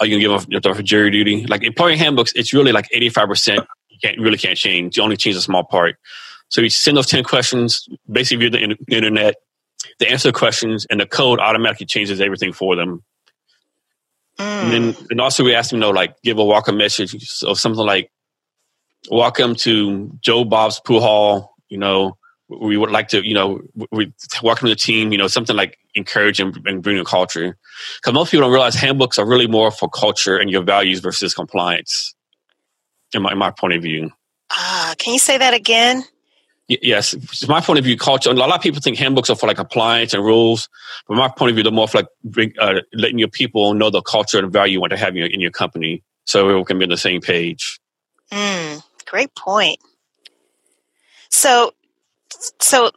Are 0.00 0.06
you 0.06 0.16
gonna 0.16 0.38
give 0.38 0.50
them 0.50 0.70
off 0.70 0.76
for 0.76 0.82
jury 0.82 1.10
duty? 1.10 1.46
Like 1.46 1.62
employee 1.62 1.96
handbooks, 1.96 2.32
it's 2.34 2.52
really 2.52 2.72
like 2.72 2.88
eighty 2.92 3.08
five 3.08 3.28
percent. 3.28 3.66
You 3.88 3.98
can't 4.02 4.18
really 4.18 4.38
can't 4.38 4.58
change. 4.58 4.96
You 4.96 5.02
only 5.02 5.16
change 5.16 5.36
a 5.36 5.40
small 5.40 5.64
part. 5.64 5.96
So 6.48 6.60
you 6.60 6.70
send 6.70 6.96
those 6.96 7.06
ten 7.06 7.24
questions 7.24 7.88
basically 8.10 8.48
via 8.48 8.68
the 8.68 8.76
internet 8.88 9.36
they 9.98 10.08
answer 10.08 10.28
the 10.28 10.38
questions, 10.38 10.86
and 10.86 11.00
the 11.00 11.06
code 11.06 11.40
automatically 11.40 11.86
changes 11.86 12.20
everything 12.20 12.52
for 12.52 12.76
them. 12.76 13.02
Mm. 14.38 14.62
And 14.62 14.72
then, 14.72 15.06
and 15.10 15.20
also 15.20 15.44
we 15.44 15.54
ask 15.54 15.70
them, 15.70 15.78
you 15.78 15.80
know, 15.80 15.90
like 15.90 16.20
give 16.22 16.38
a 16.38 16.44
welcome 16.44 16.76
message 16.76 17.14
of 17.42 17.58
something 17.58 17.84
like, 17.84 18.10
"Welcome 19.10 19.54
to 19.56 20.10
Joe 20.20 20.44
Bob's 20.44 20.80
Pool 20.80 21.00
Hall." 21.00 21.54
You 21.68 21.78
know, 21.78 22.16
we 22.60 22.76
would 22.76 22.90
like 22.90 23.08
to, 23.08 23.26
you 23.26 23.34
know, 23.34 23.60
we 23.90 24.12
welcome 24.42 24.68
the 24.68 24.76
team. 24.76 25.12
You 25.12 25.18
know, 25.18 25.28
something 25.28 25.56
like 25.56 25.78
encourage 25.94 26.40
and, 26.40 26.56
and 26.66 26.82
bring 26.82 26.98
a 26.98 27.04
culture. 27.04 27.56
Because 27.96 28.14
most 28.14 28.30
people 28.30 28.42
don't 28.42 28.52
realize 28.52 28.74
handbooks 28.74 29.18
are 29.18 29.26
really 29.26 29.46
more 29.46 29.70
for 29.70 29.88
culture 29.88 30.36
and 30.36 30.50
your 30.50 30.62
values 30.62 31.00
versus 31.00 31.34
compliance. 31.34 32.14
In 33.14 33.22
my, 33.22 33.32
in 33.32 33.38
my 33.38 33.50
point 33.50 33.74
of 33.74 33.82
view. 33.82 34.10
Ah, 34.50 34.94
can 34.98 35.12
you 35.12 35.18
say 35.18 35.36
that 35.36 35.52
again? 35.52 36.04
yes, 36.80 37.14
from 37.38 37.50
my 37.50 37.60
point 37.60 37.78
of 37.78 37.84
view, 37.84 37.96
culture. 37.96 38.30
A 38.30 38.34
lot 38.34 38.54
of 38.54 38.60
people 38.62 38.80
think 38.80 38.96
handbooks 38.96 39.28
are 39.30 39.36
for 39.36 39.46
like 39.46 39.56
compliance 39.56 40.14
and 40.14 40.24
rules. 40.24 40.68
but 41.06 41.16
my 41.16 41.28
point 41.28 41.50
of 41.50 41.56
view, 41.56 41.62
they're 41.62 41.72
more 41.72 41.88
for 41.88 41.98
like 41.98 42.08
bring, 42.24 42.52
uh, 42.58 42.80
letting 42.94 43.18
your 43.18 43.28
people 43.28 43.74
know 43.74 43.90
the 43.90 44.02
culture 44.02 44.38
and 44.38 44.52
value 44.52 44.74
you 44.74 44.80
want 44.80 44.92
to 44.92 44.96
have 44.96 45.10
in 45.10 45.16
your, 45.16 45.26
in 45.26 45.40
your 45.40 45.50
company, 45.50 46.02
so 46.24 46.56
we 46.56 46.64
can 46.64 46.78
be 46.78 46.84
on 46.84 46.90
the 46.90 46.96
same 46.96 47.20
page. 47.20 47.78
Mm, 48.30 48.82
great 49.06 49.34
point. 49.34 49.78
So, 51.30 51.72
so 52.60 52.90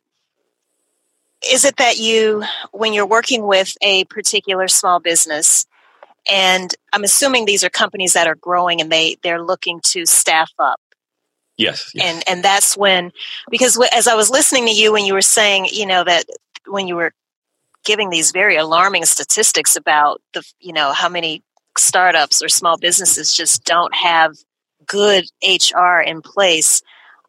is 1.51 1.65
it 1.65 1.77
that 1.77 1.97
you, 1.97 2.43
when 2.71 2.93
you're 2.93 3.05
working 3.05 3.45
with 3.45 3.75
a 3.81 4.05
particular 4.05 4.67
small 4.67 4.99
business, 4.99 5.67
and 6.29 6.73
I'm 6.91 7.03
assuming 7.03 7.45
these 7.45 7.63
are 7.63 7.69
companies 7.69 8.13
that 8.13 8.27
are 8.27 8.35
growing 8.35 8.81
and 8.81 8.91
they 8.91 9.17
they're 9.21 9.41
looking 9.41 9.79
to 9.91 10.05
staff 10.05 10.51
up 10.57 10.79
Yes, 11.57 11.91
yes. 11.93 12.05
And 12.05 12.23
and 12.27 12.43
that's 12.43 12.75
when 12.75 13.11
because 13.49 13.79
as 13.93 14.07
I 14.07 14.15
was 14.15 14.29
listening 14.29 14.65
to 14.65 14.71
you 14.71 14.91
when 14.91 15.05
you 15.05 15.13
were 15.13 15.21
saying, 15.21 15.69
you 15.71 15.85
know, 15.85 16.03
that 16.03 16.25
when 16.67 16.87
you 16.87 16.95
were 16.95 17.13
giving 17.83 18.09
these 18.09 18.31
very 18.31 18.57
alarming 18.57 19.05
statistics 19.05 19.75
about 19.75 20.21
the 20.33 20.43
you 20.59 20.73
know 20.73 20.91
how 20.91 21.07
many 21.07 21.43
startups 21.77 22.41
or 22.43 22.49
small 22.49 22.77
businesses 22.77 23.33
just 23.33 23.63
don't 23.63 23.93
have 23.95 24.35
good 24.85 25.25
HR 25.43 25.99
in 26.05 26.21
place. 26.21 26.81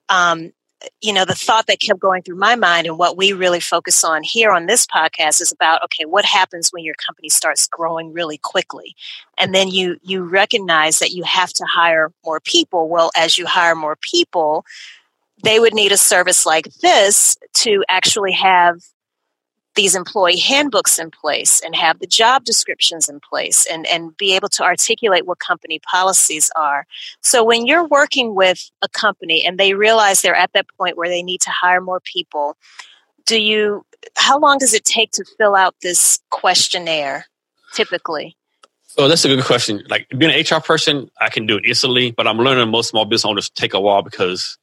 Um, 0.08 0.52
you 1.00 1.12
know, 1.12 1.24
the 1.24 1.34
thought 1.34 1.66
that 1.66 1.80
kept 1.80 2.00
going 2.00 2.22
through 2.22 2.36
my 2.36 2.54
mind 2.54 2.86
and 2.86 2.98
what 2.98 3.16
we 3.16 3.32
really 3.32 3.60
focus 3.60 4.04
on 4.04 4.22
here 4.22 4.50
on 4.50 4.66
this 4.66 4.86
podcast 4.86 5.40
is 5.40 5.52
about, 5.52 5.82
okay, 5.84 6.04
what 6.04 6.24
happens 6.24 6.70
when 6.70 6.84
your 6.84 6.94
company 7.06 7.28
starts 7.28 7.66
growing 7.68 8.12
really 8.12 8.38
quickly? 8.38 8.94
And 9.38 9.54
then 9.54 9.68
you, 9.68 9.98
you 10.02 10.22
recognize 10.22 10.98
that 10.98 11.12
you 11.12 11.24
have 11.24 11.52
to 11.54 11.64
hire 11.64 12.12
more 12.24 12.40
people. 12.40 12.88
Well, 12.88 13.10
as 13.16 13.38
you 13.38 13.46
hire 13.46 13.74
more 13.74 13.96
people, 13.96 14.64
they 15.42 15.60
would 15.60 15.74
need 15.74 15.92
a 15.92 15.98
service 15.98 16.46
like 16.46 16.66
this 16.82 17.36
to 17.54 17.84
actually 17.88 18.32
have 18.32 18.80
these 19.76 19.94
employee 19.94 20.38
handbooks 20.38 20.98
in 20.98 21.10
place 21.10 21.60
and 21.60 21.76
have 21.76 21.98
the 21.98 22.06
job 22.06 22.44
descriptions 22.44 23.08
in 23.08 23.20
place 23.20 23.66
and, 23.70 23.86
and 23.86 24.16
be 24.16 24.34
able 24.34 24.48
to 24.48 24.62
articulate 24.62 25.26
what 25.26 25.38
company 25.38 25.78
policies 25.90 26.50
are. 26.56 26.86
So 27.22 27.44
when 27.44 27.66
you're 27.66 27.86
working 27.86 28.34
with 28.34 28.70
a 28.82 28.88
company 28.88 29.44
and 29.46 29.58
they 29.58 29.74
realize 29.74 30.22
they're 30.22 30.34
at 30.34 30.52
that 30.54 30.66
point 30.78 30.96
where 30.96 31.08
they 31.08 31.22
need 31.22 31.42
to 31.42 31.50
hire 31.50 31.80
more 31.80 32.00
people, 32.00 32.56
do 33.26 33.40
you 33.40 33.84
how 34.16 34.38
long 34.38 34.58
does 34.58 34.72
it 34.72 34.84
take 34.84 35.10
to 35.12 35.24
fill 35.36 35.54
out 35.54 35.74
this 35.82 36.20
questionnaire 36.30 37.26
typically? 37.74 38.36
So 38.84 39.08
that's 39.08 39.24
a 39.24 39.28
good 39.28 39.44
question. 39.44 39.82
Like 39.88 40.08
being 40.16 40.32
an 40.32 40.40
HR 40.40 40.60
person, 40.60 41.10
I 41.20 41.28
can 41.28 41.46
do 41.46 41.56
it 41.56 41.66
instantly, 41.66 42.12
but 42.12 42.26
I'm 42.26 42.38
learning 42.38 42.70
most 42.70 42.88
small 42.88 43.04
business 43.04 43.28
owners 43.28 43.50
take 43.50 43.74
a 43.74 43.80
while 43.80 44.02
because 44.02 44.56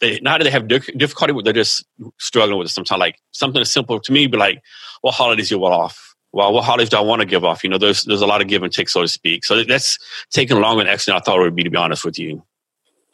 they 0.00 0.20
not 0.20 0.38
that 0.38 0.44
they 0.44 0.50
have 0.50 0.68
difficulty 0.68 1.32
with, 1.32 1.44
they're 1.44 1.54
just 1.54 1.84
struggling 2.18 2.58
with 2.58 2.66
it 2.66 2.70
sometimes. 2.70 3.00
Like 3.00 3.18
something 3.32 3.60
as 3.60 3.70
simple 3.70 4.00
to 4.00 4.12
me, 4.12 4.26
be 4.26 4.36
like, 4.36 4.62
what 5.00 5.14
holidays 5.14 5.50
you 5.50 5.58
want 5.58 5.74
off? 5.74 6.14
Well, 6.32 6.52
what 6.52 6.64
holidays 6.64 6.88
do 6.88 6.96
I 6.96 7.00
want 7.00 7.20
to 7.20 7.26
give 7.26 7.44
off? 7.44 7.62
You 7.62 7.70
know, 7.70 7.78
there's 7.78 8.04
there's 8.04 8.22
a 8.22 8.26
lot 8.26 8.40
of 8.40 8.48
give 8.48 8.62
and 8.62 8.72
take, 8.72 8.88
so 8.88 9.02
to 9.02 9.08
speak. 9.08 9.44
So 9.44 9.62
that's 9.64 9.98
taking 10.30 10.60
longer 10.60 10.84
than 10.84 10.92
actually 10.92 11.14
I 11.14 11.20
thought 11.20 11.38
it 11.38 11.42
would 11.42 11.56
be, 11.56 11.64
to 11.64 11.70
be 11.70 11.76
honest 11.76 12.04
with 12.04 12.18
you. 12.18 12.42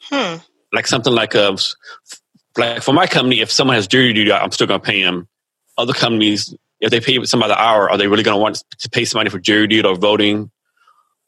Hmm. 0.03 0.37
Like 0.71 0.87
something 0.87 1.13
like 1.13 1.35
a, 1.35 1.49
uh, 1.49 1.57
like 2.57 2.81
for 2.81 2.93
my 2.93 3.07
company, 3.07 3.41
if 3.41 3.51
someone 3.51 3.75
has 3.75 3.87
jury 3.87 4.13
duty, 4.13 4.31
I'm 4.31 4.51
still 4.51 4.67
going 4.67 4.79
to 4.79 4.85
pay 4.85 5.03
them. 5.03 5.27
Other 5.77 5.93
companies, 5.93 6.53
if 6.79 6.91
they 6.91 6.99
pay 6.99 7.23
somebody 7.25 7.53
the 7.53 7.61
hour, 7.61 7.89
are 7.89 7.97
they 7.97 8.07
really 8.07 8.23
going 8.23 8.35
to 8.35 8.41
want 8.41 8.63
to 8.79 8.89
pay 8.89 9.05
somebody 9.05 9.29
for 9.29 9.39
jury 9.39 9.67
duty 9.67 9.87
or 9.87 9.95
voting? 9.95 10.51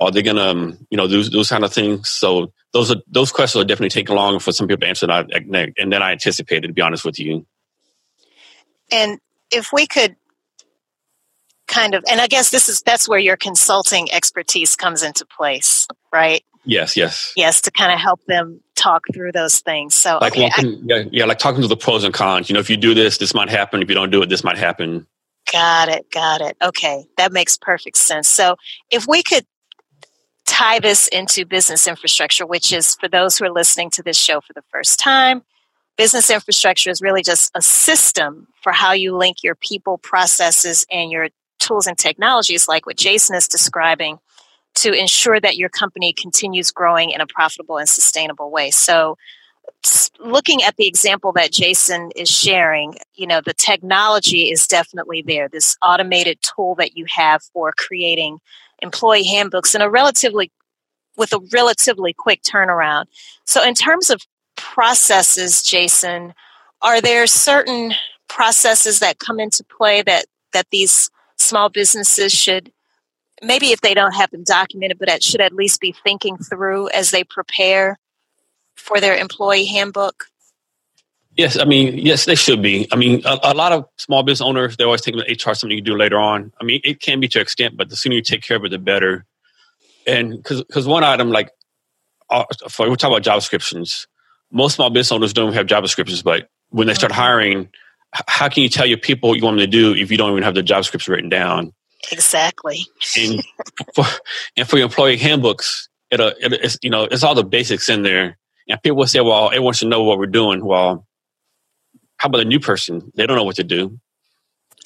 Are 0.02 0.10
they 0.10 0.24
to, 0.24 0.36
um, 0.36 0.78
you 0.90 0.98
know, 0.98 1.08
those 1.08 1.30
those 1.30 1.50
kind 1.50 1.64
of 1.64 1.72
things? 1.72 2.10
So 2.10 2.52
those 2.74 2.92
are 2.92 2.98
those 3.08 3.32
questions 3.32 3.62
are 3.62 3.68
definitely 3.68 3.90
taking 3.90 4.16
longer 4.16 4.40
for 4.40 4.52
some 4.52 4.68
people 4.68 4.82
to 4.82 4.88
answer 4.88 5.06
than 5.06 5.16
I, 5.56 5.72
and 5.78 5.94
then 5.94 6.02
I 6.02 6.12
anticipated. 6.12 6.68
To 6.68 6.74
be 6.74 6.82
honest 6.82 7.06
with 7.06 7.20
you. 7.20 7.46
And 8.92 9.20
if 9.52 9.72
we 9.72 9.86
could 9.86 10.16
kind 11.68 11.94
of, 11.94 12.04
and 12.10 12.20
I 12.20 12.28
guess 12.28 12.50
this 12.50 12.68
is 12.68 12.82
that's 12.82 13.08
where 13.08 13.20
your 13.20 13.38
consulting 13.38 14.12
expertise 14.12 14.76
comes 14.76 15.04
into 15.04 15.26
place, 15.26 15.88
right? 16.12 16.44
Yes, 16.66 16.98
yes, 16.98 17.32
yes, 17.36 17.62
to 17.62 17.72
kind 17.72 17.92
of 17.92 18.00
help 18.00 18.24
them 18.26 18.62
talk 18.76 19.04
through 19.14 19.32
those 19.32 19.60
things. 19.60 19.96
So, 19.96 20.18
like 20.20 20.34
okay, 20.34 20.50
I, 20.56 20.62
yeah, 20.84 21.04
yeah, 21.12 21.26
like 21.26 21.40
talking 21.40 21.62
to 21.62 21.68
the 21.68 21.78
pros 21.78 22.04
and 22.04 22.14
cons. 22.14 22.50
You 22.50 22.54
know, 22.56 22.60
if 22.60 22.70
you 22.70 22.78
do 22.78 22.94
this, 22.94 23.18
this 23.18 23.34
might 23.34 23.50
happen. 23.50 23.82
If 23.82 23.90
you 23.90 23.96
don't 23.96 24.12
do 24.12 24.22
it, 24.22 24.30
this 24.30 24.44
might 24.44 24.58
happen. 24.58 25.08
Got 25.52 25.90
it, 25.90 26.12
got 26.12 26.42
it. 26.42 26.58
Okay, 26.62 27.06
that 27.18 27.32
makes 27.32 27.58
perfect 27.58 27.98
sense. 27.98 28.28
So, 28.28 28.58
if 28.92 29.08
we 29.08 29.24
could 29.24 29.46
tie 30.46 30.80
this 30.80 31.08
into 31.08 31.46
business 31.46 31.88
infrastructure, 31.88 32.46
which 32.46 32.74
is 32.74 32.96
for 32.96 33.08
those 33.08 33.38
who 33.38 33.46
are 33.46 33.52
listening 33.52 33.90
to 33.92 34.04
this 34.04 34.18
show 34.18 34.42
for 34.42 34.54
the 34.54 34.64
first 34.72 35.00
time, 35.00 35.44
business 35.98 36.30
infrastructure 36.30 36.90
is 36.90 37.02
really 37.02 37.24
just 37.24 37.52
a 37.56 37.62
system 37.62 38.48
for 38.62 38.72
how 38.72 38.92
you 38.92 39.16
link 39.16 39.44
your 39.44 39.56
people, 39.56 39.98
processes, 39.98 40.86
and 40.92 41.12
your 41.12 41.30
tools 41.60 41.88
and 41.88 41.98
technologies, 41.98 42.68
like 42.68 42.86
what 42.86 42.98
Jason 42.98 43.36
is 43.36 43.48
describing, 43.48 44.20
to 44.76 44.94
ensure 44.94 45.40
that 45.40 45.58
your 45.58 45.70
company 45.70 46.14
continues 46.14 46.72
growing 46.72 47.12
in 47.12 47.22
a 47.22 47.28
profitable 47.28 47.78
and 47.78 47.90
sustainable 47.90 48.52
way. 48.52 48.72
So, 48.72 49.18
looking 50.20 50.62
at 50.64 50.76
the 50.78 50.88
example 50.88 51.32
that 51.34 51.52
Jason 51.52 52.12
is 52.16 52.30
sharing, 52.30 52.96
you 53.16 53.26
know, 53.26 53.42
the 53.44 53.54
technology 53.54 54.52
is 54.52 54.68
definitely 54.68 55.22
there. 55.22 55.50
This 55.50 55.76
automated 55.84 56.40
tool 56.42 56.76
that 56.76 56.96
you 56.96 57.06
have 57.10 57.42
for 57.54 57.74
creating 57.78 58.40
employee 58.82 59.24
handbooks 59.24 59.76
in 59.76 59.82
a 59.82 59.90
relatively 59.90 60.52
with 61.18 61.34
a 61.34 61.40
relatively 61.52 62.14
quick 62.14 62.42
turnaround. 62.42 63.06
So 63.46 63.64
in 63.64 63.74
terms 63.76 64.10
of 64.10 64.22
processes, 64.56 65.62
Jason, 65.62 66.34
are 66.82 67.02
there 67.02 67.28
certain 67.28 67.94
processes 68.28 69.00
that 69.00 69.20
come 69.20 69.40
into 69.40 69.64
play 69.64 70.02
that 70.02 70.26
that 70.54 70.68
these 70.72 71.10
small 71.38 71.70
businesses 71.70 72.32
should 72.32 72.72
maybe 73.44 73.72
if 73.72 73.82
they 73.82 73.94
don't 73.94 74.14
have 74.14 74.32
them 74.32 74.44
documented 74.44 74.98
but 74.98 75.10
it 75.10 75.22
should 75.22 75.42
at 75.42 75.54
least 75.54 75.82
be 75.82 75.94
thinking 76.04 76.38
through 76.38 76.88
as 76.90 77.12
they 77.12 77.24
prepare 77.26 77.98
for 78.76 79.02
their 79.02 79.18
employee 79.18 79.66
handbook 79.66 80.28
yes 81.38 81.58
i 81.58 81.66
mean 81.66 81.98
yes 81.98 82.26
they 82.26 82.36
should 82.36 82.62
be. 82.62 82.88
I 82.92 82.96
mean 82.96 83.22
a, 83.26 83.40
a 83.44 83.54
lot 83.54 83.72
of 83.72 83.86
small 83.98 84.24
business 84.24 84.46
owners 84.46 84.78
they 84.78 84.84
always 84.84 85.02
think 85.02 85.18
of 85.18 85.24
hr 85.28 85.54
something 85.54 85.72
you 85.72 85.78
can 85.78 85.86
do 85.86 85.98
later 85.98 86.20
on. 86.20 86.52
I 86.60 86.64
mean 86.64 86.82
it 86.84 87.00
can 87.00 87.20
be 87.20 87.28
to 87.30 87.40
an 87.40 87.44
extent 87.44 87.78
but 87.78 87.90
the 87.90 87.96
sooner 87.96 88.16
you 88.16 88.22
take 88.22 88.42
care 88.44 88.58
of 88.58 88.66
it 88.66 88.70
the 88.70 88.80
better. 88.80 89.26
And 90.08 90.32
because 90.38 90.88
one 90.88 91.04
item 91.04 91.30
like 91.30 91.52
uh, 92.30 92.46
for, 92.70 92.90
we 92.90 92.96
talk 92.96 93.10
about 93.12 93.24
job 93.24 93.40
descriptions. 93.40 94.08
Most 94.52 94.76
small 94.76 94.90
business 94.90 95.12
owners 95.12 95.34
don't 95.34 95.54
have 95.54 95.68
job 95.68 95.84
descriptions 95.84 96.22
but 96.22 96.50
when 96.70 96.88
they 96.88 96.94
start 96.94 97.12
hiring 97.12 97.70
how 98.28 98.50
can 98.50 98.64
you 98.64 98.70
tell 98.70 98.86
your 98.86 98.98
people 98.98 99.30
what 99.30 99.38
you 99.38 99.44
want 99.46 99.58
them 99.58 99.66
to 99.66 99.72
do 99.72 99.96
if 99.96 100.12
you 100.12 100.18
don't 100.18 100.32
even 100.32 100.44
have 100.44 100.56
the 100.56 100.64
job 100.64 100.84
scripts 100.84 101.08
written 101.08 101.30
down? 101.30 101.74
Exactly. 102.12 102.86
And 103.18 103.42
for, 103.96 104.06
and 104.58 104.68
for 104.68 104.78
your 104.78 104.86
employee 104.86 105.18
handbooks 105.18 105.88
it, 106.10 106.20
uh, 106.20 106.34
it, 106.40 106.54
it's 106.54 106.78
you 106.82 106.90
know 106.90 107.06
it's 107.06 107.24
all 107.24 107.36
the 107.36 107.44
basics 107.44 107.90
in 107.90 108.04
there. 108.04 108.38
And 108.68 108.82
people 108.84 108.98
will 108.98 109.08
say 109.08 109.22
well 109.22 109.48
everyone 109.48 109.74
should 109.74 109.88
know 109.88 110.04
what 110.04 110.18
we're 110.18 110.28
doing. 110.28 110.64
Well 110.64 111.08
how 112.22 112.28
about 112.28 112.42
a 112.42 112.46
new 112.46 112.60
person 112.60 113.12
they 113.16 113.26
don't 113.26 113.36
know 113.36 113.44
what 113.44 113.56
to 113.56 113.64
do 113.64 114.00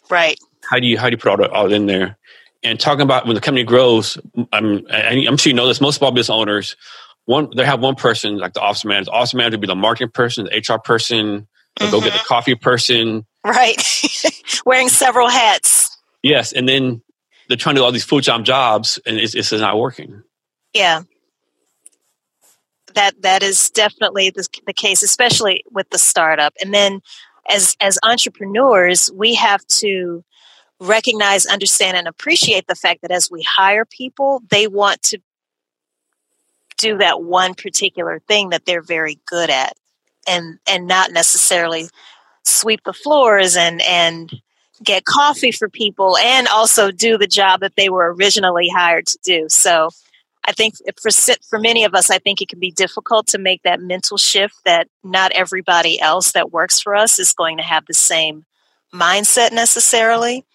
right 0.10 0.39
how 0.70 0.80
do 0.80 0.88
you 0.88 0.98
how 0.98 1.10
do 1.10 1.13
you 1.13 1.18
put 1.18 1.30
all, 1.30 1.38
the, 1.38 1.50
all 1.51 1.72
in 1.72 1.86
there 1.86 2.18
and 2.65 2.80
talking 2.80 3.01
about 3.01 3.27
when 3.27 3.36
the 3.36 3.42
company 3.42 3.63
grows, 3.63 4.18
I'm, 4.51 4.86
I'm 4.89 5.38
sure 5.38 5.51
you 5.51 5.56
know 5.56 5.68
this. 5.68 5.80
Most 5.80 5.98
small 5.98 6.12
business 6.12 6.32
owners, 6.32 6.75
one 7.25 7.50
they 7.56 7.63
have 7.63 7.80
one 7.80 7.96
person 7.96 8.38
like 8.38 8.54
the 8.54 8.62
office 8.62 8.84
manager. 8.84 9.06
The 9.06 9.12
office 9.12 9.34
manager 9.36 9.54
would 9.56 9.62
be 9.62 9.68
the 9.68 9.75
marketing 9.75 10.10
person, 10.10 10.46
the 10.46 10.58
HR 10.58 10.80
person, 10.80 11.48
mm-hmm. 11.80 11.92
go 11.92 12.01
get 12.01 12.13
the 12.13 12.24
coffee 12.25 12.56
person. 12.56 13.25
Right, 13.46 13.75
wearing 14.65 14.89
several 14.89 15.30
hats. 15.30 15.96
Yes, 16.24 16.54
and 16.54 16.68
then 16.68 17.04
they're 17.48 17.58
trying 17.58 17.75
to 17.75 17.82
do 17.82 17.86
all 17.86 17.92
these 17.92 18.04
full 18.04 18.22
time 18.22 18.44
jobs, 18.44 19.00
and 19.06 19.18
it's, 19.18 19.36
it's 19.36 19.51
not 19.51 19.77
working. 19.77 20.24
Yeah, 20.74 21.04
that 22.96 23.22
that 23.22 23.44
is 23.44 23.70
definitely 23.70 24.32
the, 24.32 24.48
the 24.65 24.74
case, 24.74 25.04
especially 25.04 25.63
with 25.72 25.89
the 25.92 26.00
startup. 26.00 26.54
And 26.60 26.74
then, 26.74 27.01
as 27.50 27.75
as 27.80 28.00
entrepreneurs, 28.04 29.12
we 29.14 29.36
have 29.36 29.66
to 29.68 30.24
recognize, 30.80 31.46
understand, 31.46 31.98
and 31.98 32.08
appreciate 32.08 32.68
the 32.68 32.75
fact 32.75 33.02
that 33.02 33.12
as 33.12 33.30
we 33.32 33.42
hire 33.44 33.86
people, 33.86 34.42
they 34.50 34.68
want 34.68 35.02
to 35.04 35.20
do 36.78 36.98
that 36.98 37.24
one 37.24 37.54
particular 37.54 38.20
thing 38.28 38.50
that 38.50 38.66
they're 38.66 38.82
very 38.82 39.20
good 39.25 39.50
at 39.50 39.74
and 40.28 40.60
and 40.68 40.88
not 40.88 41.12
necessarily 41.12 41.88
sweep 42.44 42.82
the 42.84 42.94
floors 42.94 43.56
and 43.56 43.82
and 43.84 44.32
get 44.84 45.06
coffee 45.06 45.52
for 45.52 45.70
people 45.70 46.18
and 46.18 46.48
also 46.50 46.92
do 46.92 47.18
the 47.18 47.28
job 47.28 47.62
that 47.62 47.75
they 47.78 47.90
were 47.90 48.14
originally 48.14 48.68
hired 48.68 49.06
to 49.08 49.18
do. 49.24 49.46
So 49.48 49.90
i 50.48 50.52
think 50.52 50.75
for 51.02 51.12
for 51.50 51.60
many 51.60 51.84
of 51.84 51.94
us 51.94 52.10
i 52.10 52.18
think 52.18 52.42
it 52.42 52.50
can 52.50 52.60
be 52.60 52.72
difficult 52.72 53.28
to 53.28 53.38
make 53.38 53.62
that 53.64 53.82
mental 53.82 54.18
shift 54.18 54.56
that 54.66 54.88
not 55.04 55.32
everybody 55.34 56.00
else 56.00 56.32
that 56.32 56.52
works 56.52 56.80
for 56.80 56.96
us 56.96 57.20
is 57.20 57.34
going 57.34 57.58
to 57.58 57.64
have 57.64 57.86
the 57.86 57.94
same 57.94 58.46
mindset 58.96 59.52
necessarily. 59.52 60.46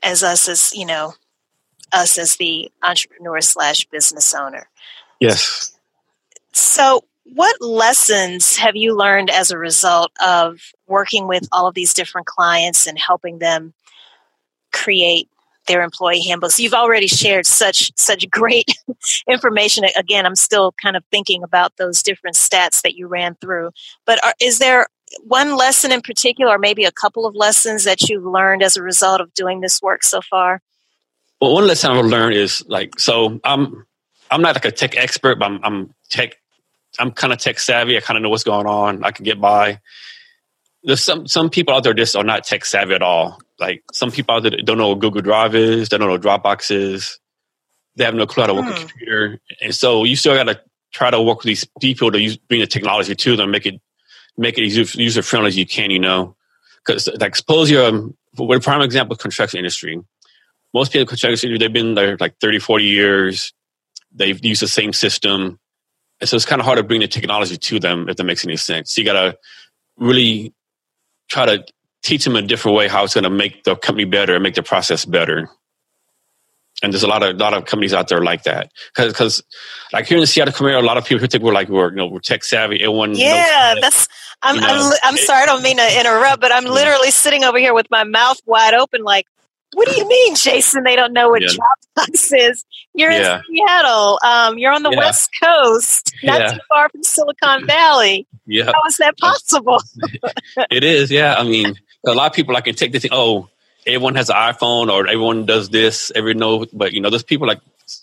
As 0.00 0.22
us 0.22 0.48
as 0.48 0.72
you 0.74 0.86
know 0.86 1.14
us 1.92 2.18
as 2.18 2.36
the 2.36 2.70
entrepreneur 2.82 3.40
slash 3.40 3.84
business 3.86 4.32
owner. 4.32 4.68
Yes. 5.18 5.76
So 6.52 7.04
what 7.24 7.60
lessons 7.60 8.56
have 8.56 8.76
you 8.76 8.96
learned 8.96 9.30
as 9.30 9.50
a 9.50 9.58
result 9.58 10.12
of 10.24 10.60
working 10.86 11.26
with 11.26 11.48
all 11.50 11.66
of 11.66 11.74
these 11.74 11.94
different 11.94 12.26
clients 12.26 12.86
and 12.86 12.98
helping 12.98 13.38
them 13.38 13.74
create 14.72 15.28
their 15.68 15.82
employee 15.82 16.22
handbooks 16.22 16.58
you've 16.58 16.74
already 16.74 17.06
shared 17.06 17.46
such 17.46 17.92
such 17.96 18.28
great 18.30 18.68
information 19.28 19.84
again 19.96 20.26
i'm 20.26 20.34
still 20.34 20.72
kind 20.82 20.96
of 20.96 21.04
thinking 21.10 21.42
about 21.42 21.76
those 21.76 22.02
different 22.02 22.34
stats 22.34 22.82
that 22.82 22.94
you 22.96 23.06
ran 23.06 23.36
through 23.36 23.70
but 24.04 24.22
are, 24.24 24.34
is 24.40 24.58
there 24.58 24.88
one 25.22 25.56
lesson 25.56 25.92
in 25.92 26.00
particular, 26.00 26.54
or 26.54 26.58
maybe 26.58 26.84
a 26.84 26.92
couple 26.92 27.26
of 27.26 27.34
lessons 27.34 27.84
that 27.84 28.08
you've 28.08 28.24
learned 28.24 28.62
as 28.62 28.76
a 28.76 28.82
result 28.82 29.20
of 29.20 29.32
doing 29.34 29.60
this 29.60 29.80
work 29.82 30.02
so 30.02 30.20
far? 30.20 30.60
Well, 31.40 31.54
one 31.54 31.66
lesson 31.66 31.90
I've 31.90 32.04
learned 32.04 32.34
is 32.34 32.64
like, 32.66 32.98
so 32.98 33.40
I'm, 33.44 33.86
I'm 34.30 34.42
not 34.42 34.54
like 34.54 34.64
a 34.64 34.72
tech 34.72 34.96
expert, 34.96 35.38
but 35.38 35.46
I'm, 35.46 35.60
I'm 35.62 35.94
tech, 36.08 36.36
I'm 36.98 37.12
kind 37.12 37.32
of 37.32 37.38
tech 37.38 37.58
savvy. 37.58 37.96
I 37.96 38.00
kind 38.00 38.16
of 38.16 38.22
know 38.22 38.30
what's 38.30 38.44
going 38.44 38.66
on. 38.66 39.04
I 39.04 39.10
can 39.12 39.24
get 39.24 39.40
by. 39.40 39.80
There's 40.82 41.02
some, 41.02 41.26
some 41.26 41.50
people 41.50 41.74
out 41.74 41.84
there 41.84 41.94
just 41.94 42.16
are 42.16 42.24
not 42.24 42.44
tech 42.44 42.64
savvy 42.64 42.94
at 42.94 43.02
all. 43.02 43.40
Like 43.58 43.82
some 43.92 44.10
people 44.10 44.36
out 44.36 44.42
there 44.42 44.52
don't 44.52 44.78
know 44.78 44.88
what 44.88 45.00
Google 45.00 45.22
Drive 45.22 45.54
is. 45.54 45.88
They 45.88 45.98
don't 45.98 46.08
know 46.08 46.14
what 46.14 46.22
Dropbox 46.22 46.70
is. 46.70 47.18
They 47.96 48.04
have 48.04 48.14
no 48.14 48.26
clue 48.26 48.42
how 48.42 48.46
to 48.48 48.54
work 48.54 48.66
hmm. 48.66 48.72
a 48.72 48.76
computer. 48.76 49.40
And 49.60 49.74
so 49.74 50.04
you 50.04 50.16
still 50.16 50.34
got 50.34 50.44
to 50.44 50.60
try 50.92 51.10
to 51.10 51.20
work 51.20 51.38
with 51.38 51.46
these 51.46 51.66
people 51.80 52.12
to 52.12 52.20
use, 52.20 52.36
bring 52.36 52.60
the 52.60 52.66
technology 52.66 53.14
to 53.14 53.36
them, 53.36 53.50
make 53.50 53.66
it 53.66 53.80
make 54.36 54.56
it 54.56 54.64
as 54.64 54.94
user 54.94 55.22
friendly 55.22 55.48
as 55.48 55.58
you 55.58 55.66
can, 55.66 55.90
you 55.90 55.98
know. 55.98 56.36
Because, 56.86 57.08
like, 57.20 57.36
suppose 57.36 57.70
you're, 57.70 57.84
um, 57.84 58.16
a 58.38 58.60
prime 58.60 58.80
example, 58.80 59.16
construction 59.16 59.58
industry. 59.58 60.00
Most 60.72 60.92
people 60.92 61.00
in 61.00 61.06
the 61.06 61.08
construction 61.08 61.50
industry, 61.50 61.66
they've 61.66 61.72
been 61.72 61.94
there 61.94 62.16
like 62.18 62.38
30, 62.40 62.60
40 62.60 62.84
years. 62.84 63.52
They've 64.14 64.42
used 64.44 64.62
the 64.62 64.68
same 64.68 64.92
system. 64.92 65.58
And 66.20 66.28
so 66.28 66.36
it's 66.36 66.44
kind 66.44 66.60
of 66.60 66.66
hard 66.66 66.78
to 66.78 66.84
bring 66.84 67.00
the 67.00 67.08
technology 67.08 67.56
to 67.56 67.80
them 67.80 68.08
if 68.08 68.16
that 68.16 68.24
makes 68.24 68.44
any 68.44 68.56
sense. 68.56 68.92
So 68.94 69.00
you 69.00 69.04
got 69.04 69.14
to 69.14 69.38
really 69.96 70.54
try 71.28 71.46
to 71.46 71.64
teach 72.02 72.24
them 72.24 72.36
a 72.36 72.42
different 72.42 72.76
way 72.76 72.88
how 72.88 73.04
it's 73.04 73.14
going 73.14 73.24
to 73.24 73.30
make 73.30 73.64
the 73.64 73.76
company 73.76 74.04
better 74.04 74.34
and 74.34 74.42
make 74.42 74.54
the 74.54 74.62
process 74.62 75.04
better. 75.04 75.48
And 76.80 76.92
there's 76.92 77.02
a 77.02 77.08
lot 77.08 77.24
of 77.24 77.34
a 77.34 77.38
lot 77.38 77.54
of 77.54 77.64
companies 77.64 77.92
out 77.92 78.06
there 78.06 78.22
like 78.22 78.44
that 78.44 78.70
because 78.94 79.12
because 79.12 79.42
like 79.92 80.06
here 80.06 80.16
in 80.16 80.20
the 80.20 80.28
Seattle 80.28 80.54
community, 80.54 80.84
a 80.84 80.86
lot 80.86 80.96
of 80.96 81.04
people 81.04 81.20
who 81.20 81.26
think 81.26 81.42
we're 81.42 81.52
like 81.52 81.68
we're 81.68 81.90
you 81.90 81.96
know 81.96 82.06
we're 82.06 82.20
tech 82.20 82.44
savvy. 82.44 82.80
Everyone 82.80 83.16
yeah, 83.16 83.74
that's 83.80 84.06
I'm 84.42 84.54
you 84.54 84.60
know, 84.60 84.68
I'm, 84.68 84.92
I'm 85.02 85.16
sorry, 85.16 85.42
I 85.42 85.46
don't 85.46 85.62
mean 85.62 85.78
to 85.78 86.00
interrupt, 86.00 86.40
but 86.40 86.52
I'm 86.52 86.64
literally 86.64 87.10
sitting 87.10 87.42
over 87.42 87.58
here 87.58 87.74
with 87.74 87.88
my 87.90 88.04
mouth 88.04 88.38
wide 88.46 88.74
open, 88.74 89.02
like 89.02 89.26
what 89.74 89.88
do 89.88 89.96
you 89.96 90.08
mean, 90.08 90.34
Jason? 90.34 90.82
They 90.82 90.96
don't 90.96 91.12
know 91.12 91.28
what 91.28 91.42
yeah. 91.42 91.48
Dropbox 91.48 92.32
is. 92.32 92.64
You're 92.94 93.10
yeah. 93.10 93.36
in 93.36 93.42
Seattle. 93.56 94.18
Um, 94.24 94.56
you're 94.56 94.72
on 94.72 94.82
the 94.82 94.90
yeah. 94.90 94.98
West 94.98 95.30
Coast, 95.42 96.14
not 96.22 96.40
yeah. 96.40 96.52
too 96.52 96.60
far 96.68 96.88
from 96.88 97.02
Silicon 97.02 97.66
Valley. 97.66 98.26
Yeah. 98.50 98.64
How 98.64 98.82
is 98.86 98.96
that 98.96 99.18
possible? 99.18 99.78
it 100.70 100.82
is. 100.82 101.10
Yeah. 101.10 101.34
I 101.34 101.42
mean, 101.42 101.74
a 102.06 102.12
lot 102.12 102.26
of 102.26 102.32
people 102.32 102.56
I 102.56 102.60
can 102.60 102.74
take 102.74 102.92
this 102.92 103.02
thing. 103.02 103.10
Oh, 103.12 103.48
everyone 103.86 104.14
has 104.14 104.30
an 104.30 104.36
iPhone, 104.36 104.90
or 104.92 105.06
everyone 105.06 105.46
does 105.46 105.68
this. 105.68 106.12
Every 106.14 106.34
know, 106.34 106.66
but 106.72 106.92
you 106.92 107.00
know, 107.00 107.10
there's 107.10 107.22
people 107.22 107.46
like 107.46 107.60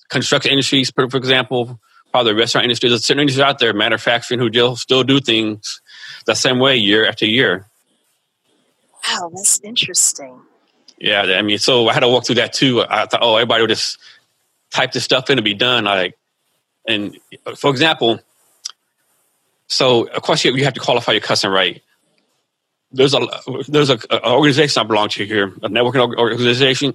construction 0.10 0.52
industries, 0.52 0.92
for, 0.92 1.10
for 1.10 1.18
example, 1.18 1.80
probably 2.12 2.34
the 2.34 2.40
restaurant 2.40 2.66
industry. 2.66 2.90
There's 2.90 3.06
certain 3.06 3.22
industries 3.22 3.44
out 3.44 3.60
there, 3.60 3.74
manufacturing, 3.74 4.40
who 4.40 4.76
still 4.76 5.04
do 5.04 5.20
things 5.20 5.82
the 6.26 6.36
same 6.36 6.60
way 6.60 6.78
year 6.78 7.06
after 7.06 7.26
year. 7.26 7.68
Wow, 9.08 9.30
that's 9.34 9.60
interesting. 9.60 10.42
Yeah, 10.98 11.22
I 11.22 11.42
mean, 11.42 11.58
so 11.58 11.90
I 11.90 11.94
had 11.94 12.00
to 12.00 12.08
walk 12.08 12.26
through 12.26 12.36
that 12.36 12.54
too. 12.54 12.82
I 12.82 13.06
thought, 13.06 13.20
oh, 13.22 13.36
everybody 13.36 13.62
would 13.62 13.70
just 13.70 13.98
type 14.72 14.94
this 14.94 15.04
stuff 15.04 15.30
in 15.30 15.38
and 15.38 15.46
be 15.46 15.54
done. 15.54 15.84
Like, 15.84 16.18
and 16.88 17.18
for 17.56 17.70
example, 17.70 18.20
so 19.68 20.08
of 20.08 20.22
course 20.22 20.46
you 20.46 20.64
have 20.64 20.74
to 20.74 20.80
qualify 20.80 21.12
your 21.12 21.22
customer 21.22 21.54
right. 21.54 21.82
There's 22.96 23.14
a 23.14 23.20
there's 23.68 23.90
a, 23.90 24.00
a 24.10 24.32
organization 24.32 24.82
I 24.82 24.84
belong 24.86 25.10
to 25.10 25.26
here, 25.26 25.48
a 25.48 25.70
networking 25.70 26.16
organization. 26.18 26.94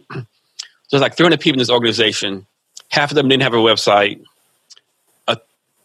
There's 0.90 1.02
like 1.02 1.16
300 1.16 1.40
people 1.40 1.56
in 1.56 1.58
this 1.58 1.70
organization. 1.70 2.46
Half 2.88 3.10
of 3.10 3.16
them 3.16 3.28
didn't 3.28 3.42
have 3.42 3.52
a 3.54 3.58
website. 3.58 4.22
A 5.28 5.36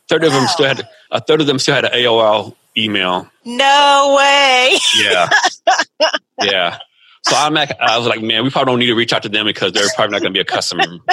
third 0.07 0.24
of 0.24 0.31
them 0.31 0.48
still 0.48 0.67
had 0.67 0.88
a 1.12 1.19
third 1.22 1.41
of 1.41 1.48
them 1.48 1.60
still 1.60 1.75
had 1.75 1.86
an 1.86 1.91
AOL 1.91 2.55
email. 2.77 3.29
No 3.43 4.15
way. 4.17 4.77
Yeah, 5.03 5.29
yeah. 6.41 6.77
So 7.24 7.36
I'm 7.36 7.53
like, 7.53 7.72
I 7.79 7.98
was 7.98 8.07
like, 8.07 8.22
man, 8.22 8.43
we 8.43 8.51
probably 8.51 8.72
don't 8.72 8.79
need 8.79 8.86
to 8.88 8.95
reach 8.95 9.12
out 9.12 9.24
to 9.24 9.29
them 9.29 9.45
because 9.45 9.74
they're 9.74 9.88
probably 9.95 10.13
not 10.13 10.22
going 10.22 10.34
to 10.34 10.38
be 10.38 10.41
a 10.41 10.45
customer. 10.45 10.84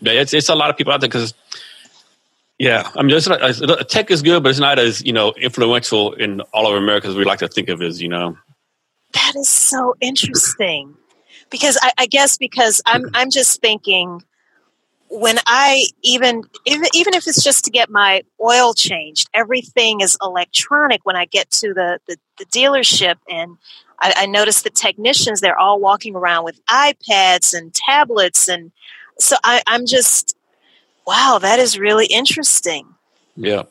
but 0.00 0.14
it's 0.14 0.32
it's 0.32 0.48
a 0.48 0.54
lot 0.54 0.70
of 0.70 0.76
people 0.76 0.92
out 0.92 1.00
there 1.00 1.08
because, 1.08 1.34
yeah, 2.58 2.90
I 2.96 3.02
mean, 3.02 3.18
not, 3.26 3.88
tech 3.88 4.10
is 4.10 4.22
good, 4.22 4.42
but 4.42 4.50
it's 4.50 4.58
not 4.58 4.78
as 4.78 5.04
you 5.04 5.12
know 5.12 5.32
influential 5.32 6.12
in 6.14 6.40
all 6.52 6.66
of 6.66 6.74
America 6.74 7.08
as 7.08 7.14
we 7.14 7.24
like 7.24 7.38
to 7.40 7.48
think 7.48 7.68
of 7.68 7.82
as 7.82 8.02
you 8.02 8.08
know. 8.08 8.36
That 9.12 9.34
is 9.36 9.48
so 9.48 9.94
interesting, 10.00 10.96
because 11.50 11.78
I, 11.80 11.92
I 11.98 12.06
guess 12.06 12.36
because 12.36 12.82
I'm 12.86 13.10
I'm 13.14 13.30
just 13.30 13.60
thinking 13.60 14.22
when 15.10 15.38
I 15.46 15.84
even 16.02 16.42
even 16.66 16.88
even 16.94 17.14
if 17.14 17.26
it's 17.26 17.42
just 17.42 17.64
to 17.64 17.70
get 17.70 17.90
my 17.90 18.22
oil 18.42 18.74
changed, 18.74 19.28
everything 19.34 20.00
is 20.00 20.16
electronic 20.22 21.00
when 21.04 21.16
I 21.16 21.24
get 21.24 21.50
to 21.52 21.72
the, 21.72 22.00
the, 22.06 22.16
the 22.38 22.44
dealership 22.46 23.16
and 23.28 23.56
I, 24.00 24.12
I 24.16 24.26
noticed 24.26 24.64
the 24.64 24.70
technicians, 24.70 25.40
they're 25.40 25.58
all 25.58 25.80
walking 25.80 26.14
around 26.14 26.44
with 26.44 26.60
iPads 26.66 27.56
and 27.56 27.72
tablets. 27.74 28.48
And 28.48 28.70
so 29.18 29.36
I, 29.44 29.62
I'm 29.66 29.86
just, 29.86 30.36
wow, 31.08 31.38
that 31.40 31.58
is 31.58 31.78
really 31.78 32.04
interesting. 32.04 32.86
Yeah. 33.34 33.62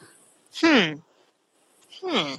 Hmm. 0.56 0.94
Hmm. 2.01 2.34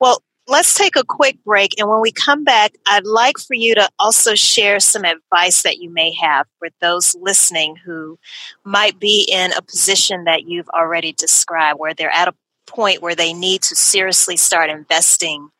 Well, 0.00 0.22
let's 0.48 0.74
take 0.74 0.96
a 0.96 1.04
quick 1.04 1.36
break. 1.44 1.78
And 1.78 1.90
when 1.90 2.00
we 2.00 2.10
come 2.10 2.42
back, 2.42 2.72
I'd 2.86 3.04
like 3.04 3.36
for 3.38 3.52
you 3.52 3.74
to 3.74 3.86
also 3.98 4.34
share 4.34 4.80
some 4.80 5.04
advice 5.04 5.60
that 5.62 5.76
you 5.76 5.90
may 5.90 6.14
have 6.14 6.46
for 6.58 6.68
those 6.80 7.14
listening 7.20 7.76
who 7.84 8.18
might 8.64 8.98
be 8.98 9.28
in 9.30 9.52
a 9.52 9.60
position 9.60 10.24
that 10.24 10.44
you've 10.44 10.70
already 10.70 11.12
described, 11.12 11.78
where 11.78 11.92
they're 11.92 12.08
at 12.08 12.28
a 12.28 12.34
point 12.66 13.02
where 13.02 13.14
they 13.14 13.34
need 13.34 13.60
to 13.64 13.76
seriously 13.76 14.38
start 14.38 14.70
investing 14.70 15.50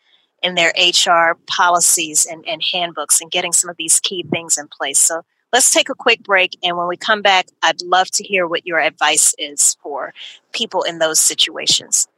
in 0.42 0.54
their 0.54 0.72
HR 0.74 1.36
policies 1.46 2.24
and, 2.24 2.48
and 2.48 2.62
handbooks 2.72 3.20
and 3.20 3.30
getting 3.30 3.52
some 3.52 3.68
of 3.68 3.76
these 3.76 4.00
key 4.00 4.24
things 4.30 4.56
in 4.56 4.68
place. 4.68 4.98
So 4.98 5.20
let's 5.52 5.72
take 5.72 5.88
a 5.88 5.94
quick 5.94 6.22
break. 6.22 6.56
And 6.62 6.76
when 6.76 6.88
we 6.88 6.96
come 6.96 7.22
back, 7.22 7.46
I'd 7.62 7.82
love 7.82 8.10
to 8.12 8.24
hear 8.24 8.46
what 8.46 8.66
your 8.66 8.80
advice 8.80 9.34
is 9.38 9.76
for 9.82 10.12
people 10.52 10.82
in 10.82 10.98
those 10.98 11.18
situations. 11.18 12.08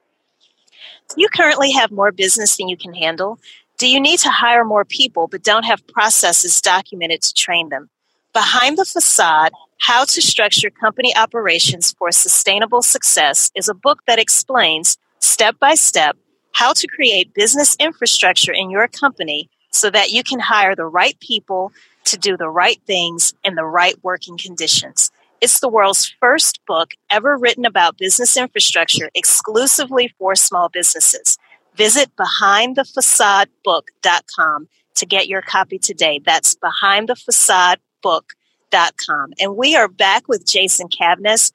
Do 1.15 1.21
you 1.21 1.29
currently 1.29 1.73
have 1.73 1.91
more 1.91 2.13
business 2.13 2.57
than 2.57 2.69
you 2.69 2.77
can 2.77 2.95
handle? 2.95 3.39
Do 3.79 3.89
you 3.89 4.01
need 4.01 4.21
to 4.21 4.31
hire 4.31 4.65
more 4.65 4.85
people 4.85 5.29
but 5.29 5.43
don't 5.43 5.65
have 5.65 5.87
processes 5.89 6.61
documented 6.61 7.23
to 7.23 7.35
train 7.35 7.69
them? 7.69 7.91
Behind 8.33 8.79
the 8.79 8.85
Facade 8.85 9.53
How 9.79 10.05
to 10.05 10.23
Structure 10.23 10.71
Company 10.71 11.15
Operations 11.17 11.93
for 11.93 12.13
Sustainable 12.13 12.81
Success 12.81 13.51
is 13.55 13.69
a 13.69 13.75
book 13.75 14.01
that 14.07 14.19
explains 14.19 14.97
step 15.19 15.59
by 15.59 15.75
step 15.75 16.17
how 16.53 16.73
to 16.73 16.87
create 16.87 17.35
business 17.35 17.77
infrastructure 17.79 18.53
in 18.53 18.71
your 18.71 18.89
company 18.89 19.51
so 19.71 19.91
that 19.91 20.11
you 20.11 20.23
can 20.23 20.39
hire 20.39 20.75
the 20.75 20.85
right 20.85 21.19
people 21.21 21.73
to 22.05 22.17
do 22.17 22.37
the 22.37 22.49
right 22.49 22.81
things 22.87 23.35
in 23.45 23.55
the 23.55 23.65
right 23.65 23.95
working 24.03 24.37
conditions. 24.37 25.13
It's 25.41 25.61
the 25.61 25.69
world's 25.69 26.13
first 26.21 26.61
book 26.67 26.95
ever 27.11 27.37
written 27.37 27.65
about 27.65 27.99
business 27.99 28.37
infrastructure 28.37 29.11
exclusively 29.15 30.15
for 30.19 30.35
small 30.37 30.69
businesses. 30.69 31.39
Visit 31.75 32.11
behindthefacadebook.com 32.17 34.69
to 34.95 35.07
get 35.07 35.27
your 35.27 35.41
copy 35.43 35.79
today. 35.79 36.21
That's 36.25 36.55
behindthefacadebook.com. 36.57 39.33
And 39.41 39.57
we 39.57 39.75
are 39.75 39.89
back 39.89 40.29
with 40.29 40.47
Jason 40.47 40.87
Cavness, 40.89 41.51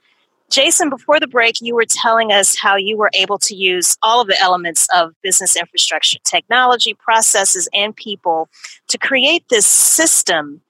Jason, 0.49 0.89
before 0.89 1.19
the 1.19 1.27
break, 1.27 1.61
you 1.61 1.75
were 1.75 1.85
telling 1.85 2.31
us 2.31 2.57
how 2.57 2.77
you 2.77 2.97
were 2.97 3.11
able 3.13 3.37
to 3.37 3.53
use 3.55 3.97
all 4.01 4.21
of 4.21 4.27
the 4.27 4.39
elements 4.39 4.87
of 4.95 5.13
business 5.21 5.57
infrastructure, 5.57 6.19
technology, 6.23 6.93
processes, 6.93 7.67
and 7.73 7.95
people 7.95 8.47
to 8.87 8.97
create 8.97 9.43
this 9.49 9.65
system 9.65 10.61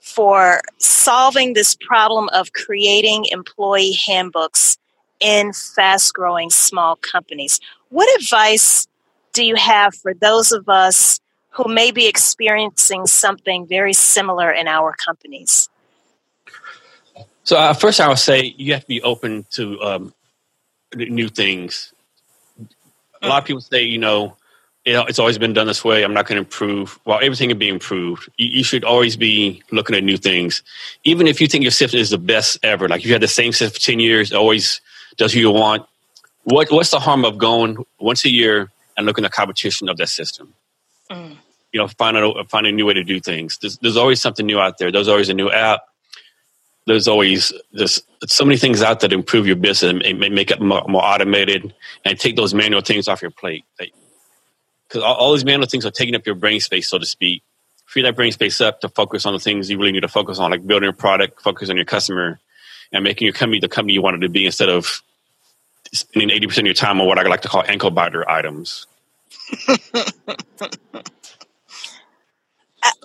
for 0.00 0.60
solving 0.78 1.54
this 1.54 1.76
problem 1.80 2.28
of 2.30 2.52
creating 2.52 3.24
employee 3.30 3.96
handbooks 4.06 4.76
in 5.20 5.52
fast 5.52 6.12
growing 6.12 6.50
small 6.50 6.96
companies. 6.96 7.58
What 7.88 8.08
advice 8.20 8.86
do 9.32 9.44
you 9.44 9.54
have 9.54 9.94
for 9.94 10.12
those 10.12 10.52
of 10.52 10.68
us 10.68 11.20
who 11.50 11.72
may 11.72 11.90
be 11.90 12.06
experiencing 12.06 13.06
something 13.06 13.66
very 13.66 13.92
similar 13.92 14.50
in 14.50 14.68
our 14.68 14.94
companies? 14.94 15.70
So 17.44 17.56
uh, 17.56 17.72
first, 17.72 18.00
I 18.00 18.08
would 18.08 18.18
say 18.18 18.54
you 18.56 18.72
have 18.74 18.82
to 18.82 18.88
be 18.88 19.02
open 19.02 19.46
to 19.52 19.80
um, 19.82 20.14
new 20.94 21.28
things. 21.28 21.92
A 23.20 23.28
lot 23.28 23.42
of 23.42 23.46
people 23.46 23.60
say, 23.60 23.82
you 23.82 23.98
know, 23.98 24.36
it's 24.84 25.18
always 25.18 25.38
been 25.38 25.52
done 25.52 25.66
this 25.66 25.84
way. 25.84 26.02
I'm 26.02 26.12
not 26.12 26.26
going 26.26 26.36
to 26.36 26.40
improve. 26.40 26.98
Well, 27.04 27.20
everything 27.22 27.48
can 27.50 27.58
be 27.58 27.68
improved. 27.68 28.28
You, 28.36 28.48
you, 28.48 28.64
should 28.64 28.84
always 28.84 29.16
be 29.16 29.62
looking 29.70 29.94
at 29.94 30.02
new 30.02 30.16
things, 30.16 30.62
even 31.04 31.26
if 31.26 31.40
you 31.40 31.46
think 31.46 31.62
your 31.62 31.70
system 31.70 32.00
is 32.00 32.10
the 32.10 32.18
best 32.18 32.58
ever. 32.64 32.88
Like 32.88 33.00
if 33.00 33.06
you 33.06 33.12
had 33.12 33.22
the 33.22 33.28
same 33.28 33.52
system 33.52 33.74
for 33.74 33.80
ten 33.80 34.00
years, 34.00 34.32
always 34.32 34.80
does 35.16 35.34
what 35.34 35.40
you 35.40 35.50
want. 35.50 35.86
What 36.44 36.72
what's 36.72 36.90
the 36.90 36.98
harm 36.98 37.24
of 37.24 37.38
going 37.38 37.84
once 38.00 38.24
a 38.24 38.30
year 38.30 38.72
and 38.96 39.06
looking 39.06 39.24
at 39.24 39.30
the 39.30 39.36
competition 39.36 39.88
of 39.88 39.96
that 39.98 40.08
system? 40.08 40.52
Mm. 41.10 41.36
You 41.72 41.80
know, 41.80 41.86
find 41.86 42.16
a 42.16 42.44
find 42.48 42.66
a 42.66 42.72
new 42.72 42.86
way 42.86 42.94
to 42.94 43.04
do 43.04 43.20
things. 43.20 43.58
There's, 43.58 43.78
there's 43.78 43.96
always 43.96 44.20
something 44.20 44.44
new 44.44 44.58
out 44.58 44.78
there. 44.78 44.90
There's 44.90 45.08
always 45.08 45.28
a 45.28 45.34
new 45.34 45.50
app 45.50 45.82
there's 46.86 47.08
always 47.08 47.52
there's 47.72 48.02
so 48.26 48.44
many 48.44 48.56
things 48.56 48.82
out 48.82 49.00
to 49.00 49.12
improve 49.12 49.46
your 49.46 49.56
business 49.56 50.02
and 50.04 50.18
make 50.18 50.50
it 50.50 50.60
more, 50.60 50.84
more 50.88 51.04
automated 51.04 51.74
and 52.04 52.18
take 52.18 52.36
those 52.36 52.54
manual 52.54 52.80
things 52.80 53.08
off 53.08 53.22
your 53.22 53.30
plate. 53.30 53.64
Because 53.78 55.02
all, 55.02 55.14
all, 55.14 55.32
these 55.32 55.44
manual 55.44 55.66
things 55.66 55.86
are 55.86 55.90
taking 55.90 56.14
up 56.14 56.26
your 56.26 56.34
brain 56.34 56.60
space, 56.60 56.88
so 56.88 56.98
to 56.98 57.06
speak. 57.06 57.42
Free 57.86 58.02
that 58.02 58.16
brain 58.16 58.32
space 58.32 58.60
up 58.60 58.80
to 58.80 58.88
focus 58.88 59.26
on 59.26 59.32
the 59.34 59.38
things 59.38 59.70
you 59.70 59.78
really 59.78 59.92
need 59.92 60.00
to 60.00 60.08
focus 60.08 60.38
on, 60.38 60.50
like 60.50 60.66
building 60.66 60.86
your 60.86 60.92
product, 60.92 61.42
focus 61.42 61.70
on 61.70 61.76
your 61.76 61.84
customer, 61.84 62.40
and 62.92 63.04
making 63.04 63.26
your 63.26 63.34
company 63.34 63.60
the 63.60 63.68
company 63.68 63.92
you 63.92 64.02
want 64.02 64.16
it 64.16 64.20
to 64.20 64.28
be 64.28 64.46
instead 64.46 64.68
of 64.68 65.02
spending 65.92 66.30
80% 66.30 66.58
of 66.58 66.64
your 66.66 66.74
time 66.74 67.00
on 67.00 67.06
what 67.06 67.18
I 67.18 67.22
like 67.22 67.42
to 67.42 67.48
call 67.48 67.62
ankle 67.66 67.90
biter 67.90 68.28
items. 68.28 68.86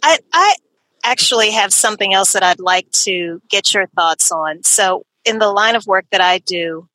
I, 0.04 0.18
I, 0.34 0.56
actually 1.12 1.52
have 1.52 1.74
something 1.74 2.14
else 2.14 2.34
that 2.34 2.44
I'd 2.44 2.60
like 2.60 2.90
to 2.92 3.42
get 3.50 3.74
your 3.74 3.88
thoughts 3.88 4.32
on. 4.32 4.64
So, 4.64 5.06
in 5.26 5.40
the 5.40 5.50
line 5.50 5.76
of 5.76 5.88
work 5.88 6.06
that 6.12 6.22
I 6.22 6.40
do, 6.40 6.88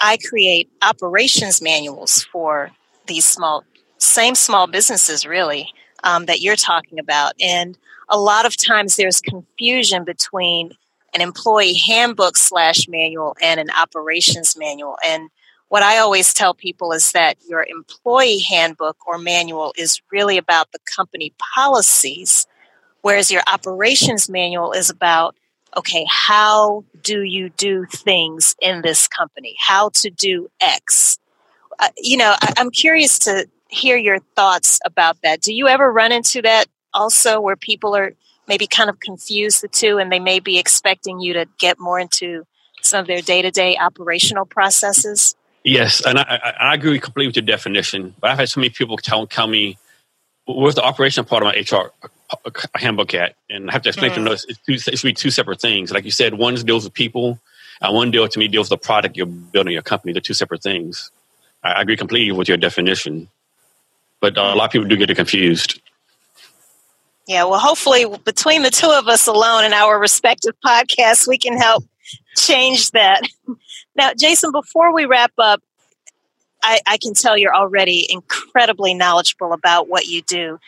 I 0.00 0.16
create 0.16 0.70
operations 0.82 1.60
manuals 1.60 2.24
for 2.24 2.70
these 3.06 3.24
small, 3.24 3.64
same 3.98 4.34
small 4.34 4.66
businesses, 4.66 5.26
really, 5.26 5.68
um, 6.04 6.26
that 6.26 6.40
you're 6.40 6.56
talking 6.56 6.98
about. 6.98 7.32
And 7.40 7.76
a 8.08 8.18
lot 8.18 8.46
of 8.46 8.56
times 8.56 8.96
there's 8.96 9.20
confusion 9.20 10.04
between 10.04 10.72
an 11.14 11.20
employee 11.20 11.74
handbook 11.74 12.36
slash 12.36 12.86
manual 12.88 13.36
and 13.42 13.58
an 13.60 13.70
operations 13.70 14.56
manual. 14.56 14.96
And 15.04 15.30
what 15.68 15.82
I 15.82 15.98
always 15.98 16.32
tell 16.32 16.54
people 16.54 16.92
is 16.92 17.12
that 17.12 17.36
your 17.48 17.66
employee 17.68 18.40
handbook 18.40 18.96
or 19.06 19.18
manual 19.18 19.74
is 19.76 20.00
really 20.10 20.38
about 20.38 20.72
the 20.72 20.78
company 20.96 21.32
policies, 21.54 22.46
whereas 23.02 23.30
your 23.30 23.42
operations 23.52 24.28
manual 24.28 24.72
is 24.72 24.90
about 24.90 25.36
okay, 25.76 26.06
how 26.08 26.82
do 27.02 27.22
you 27.22 27.50
do 27.50 27.84
things 27.84 28.56
in 28.60 28.82
this 28.82 29.06
company? 29.06 29.54
How 29.60 29.90
to 29.90 30.10
do 30.10 30.50
X? 30.60 31.18
Uh, 31.78 31.88
you 31.98 32.16
know, 32.16 32.34
I, 32.40 32.54
I'm 32.56 32.70
curious 32.70 33.18
to 33.20 33.46
hear 33.68 33.96
your 33.96 34.18
thoughts 34.34 34.80
about 34.84 35.18
that. 35.22 35.40
Do 35.40 35.52
you 35.52 35.68
ever 35.68 35.92
run 35.92 36.10
into 36.10 36.42
that 36.42 36.66
also 36.94 37.40
where 37.40 37.54
people 37.54 37.94
are 37.94 38.14
maybe 38.48 38.66
kind 38.66 38.88
of 38.88 38.98
confuse 39.00 39.60
the 39.60 39.68
two 39.68 39.98
and 39.98 40.10
they 40.10 40.18
may 40.18 40.40
be 40.40 40.58
expecting 40.58 41.20
you 41.20 41.34
to 41.34 41.46
get 41.58 41.78
more 41.78 42.00
into 42.00 42.44
some 42.82 43.00
of 43.00 43.06
their 43.06 43.20
day 43.20 43.42
to 43.42 43.50
day 43.50 43.76
operational 43.76 44.46
processes? 44.46 45.36
Yes, 45.64 46.04
and 46.04 46.18
I, 46.18 46.40
I, 46.42 46.50
I, 46.70 46.74
agree 46.74 46.98
completely 46.98 47.26
with 47.26 47.36
your 47.36 47.44
definition. 47.44 48.14
But 48.20 48.30
I've 48.30 48.38
had 48.38 48.48
so 48.48 48.60
many 48.60 48.70
people 48.70 48.96
tell, 48.96 49.26
tell 49.26 49.46
me, 49.46 49.76
where's 50.46 50.76
the 50.76 50.82
operational 50.82 51.28
part 51.28 51.42
of 51.42 51.48
my 51.48 51.78
HR 51.78 51.92
handbook 52.74 53.14
at? 53.14 53.36
And 53.50 53.70
I 53.70 53.72
have 53.72 53.82
to 53.82 53.88
explain 53.90 54.12
to 54.12 54.22
them, 54.22 54.32
it's, 54.32 54.44
two, 54.44 54.74
it 54.74 54.98
should 54.98 55.06
be 55.06 55.12
two 55.12 55.30
separate 55.30 55.60
things. 55.60 55.90
Like 55.90 56.04
you 56.04 56.10
said, 56.10 56.34
one 56.34 56.54
deals 56.56 56.84
with 56.84 56.94
people, 56.94 57.38
and 57.80 57.94
one 57.94 58.10
deal 58.10 58.28
to 58.28 58.38
me 58.38 58.48
deals 58.48 58.70
with 58.70 58.80
the 58.80 58.86
product 58.86 59.16
you're 59.16 59.26
building 59.26 59.72
your 59.72 59.82
company. 59.82 60.12
They're 60.12 60.20
two 60.20 60.34
separate 60.34 60.62
things. 60.62 61.10
I, 61.62 61.72
I 61.72 61.80
agree 61.82 61.96
completely 61.96 62.32
with 62.32 62.48
your 62.48 62.56
definition. 62.56 63.28
But 64.20 64.36
uh, 64.36 64.52
a 64.52 64.56
lot 64.56 64.66
of 64.66 64.70
people 64.72 64.88
do 64.88 64.96
get 64.96 65.10
it 65.10 65.16
confused. 65.16 65.80
Yeah, 67.26 67.44
well, 67.44 67.60
hopefully, 67.60 68.06
between 68.24 68.62
the 68.62 68.70
two 68.70 68.90
of 68.90 69.06
us 69.06 69.26
alone 69.26 69.64
and 69.64 69.74
our 69.74 69.98
respective 69.98 70.54
podcasts, 70.64 71.28
we 71.28 71.36
can 71.36 71.56
help 71.56 71.84
change 72.36 72.90
that. 72.92 73.22
Now, 73.96 74.12
Jason, 74.16 74.52
before 74.52 74.94
we 74.94 75.06
wrap 75.06 75.32
up, 75.38 75.60
I, 76.62 76.78
I, 76.86 76.98
can 76.98 77.14
tell 77.14 77.36
you're 77.36 77.54
already 77.54 78.06
incredibly 78.08 78.94
knowledgeable 78.94 79.52
about 79.52 79.88
what 79.88 80.06
you 80.06 80.22
do. 80.22 80.60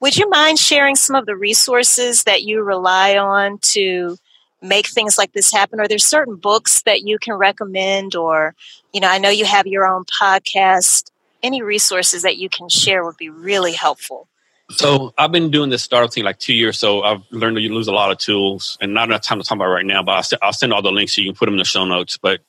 Would 0.00 0.16
you 0.16 0.28
mind 0.30 0.58
sharing 0.58 0.94
some 0.94 1.16
of 1.16 1.26
the 1.26 1.36
resources 1.36 2.24
that 2.24 2.42
you 2.42 2.62
rely 2.62 3.16
on 3.16 3.58
to 3.58 4.16
make 4.62 4.86
things 4.88 5.18
like 5.18 5.32
this 5.32 5.52
happen? 5.52 5.80
Are 5.80 5.88
there 5.88 5.98
certain 5.98 6.36
books 6.36 6.82
that 6.82 7.02
you 7.02 7.18
can 7.18 7.34
recommend? 7.34 8.14
Or, 8.14 8.54
you 8.92 9.00
know, 9.00 9.08
I 9.08 9.18
know 9.18 9.30
you 9.30 9.44
have 9.44 9.66
your 9.66 9.86
own 9.86 10.04
podcast. 10.04 11.10
Any 11.42 11.62
resources 11.62 12.22
that 12.22 12.36
you 12.36 12.48
can 12.48 12.68
share 12.68 13.04
would 13.04 13.16
be 13.16 13.30
really 13.30 13.72
helpful. 13.72 14.28
So 14.70 15.14
I've 15.16 15.32
been 15.32 15.50
doing 15.50 15.70
this 15.70 15.82
startup 15.82 16.12
thing 16.12 16.24
like 16.24 16.38
two 16.38 16.54
years. 16.54 16.78
So 16.78 17.02
I've 17.02 17.22
learned 17.30 17.56
to 17.56 17.62
use 17.62 17.88
a 17.88 17.92
lot 17.92 18.10
of 18.10 18.18
tools, 18.18 18.76
and 18.80 18.92
not 18.92 19.08
enough 19.08 19.22
time 19.22 19.38
to 19.38 19.44
talk 19.44 19.56
about 19.56 19.68
right 19.68 19.86
now. 19.86 20.02
But 20.02 20.12
I'll, 20.32 20.38
I'll, 20.48 20.52
send 20.52 20.72
all 20.72 20.82
the 20.82 20.92
links 20.92 21.14
so 21.14 21.22
you 21.22 21.30
can 21.30 21.38
put 21.38 21.46
them 21.46 21.54
in 21.54 21.58
the 21.58 21.64
show 21.64 21.86
notes. 21.86 22.18
But 22.18 22.40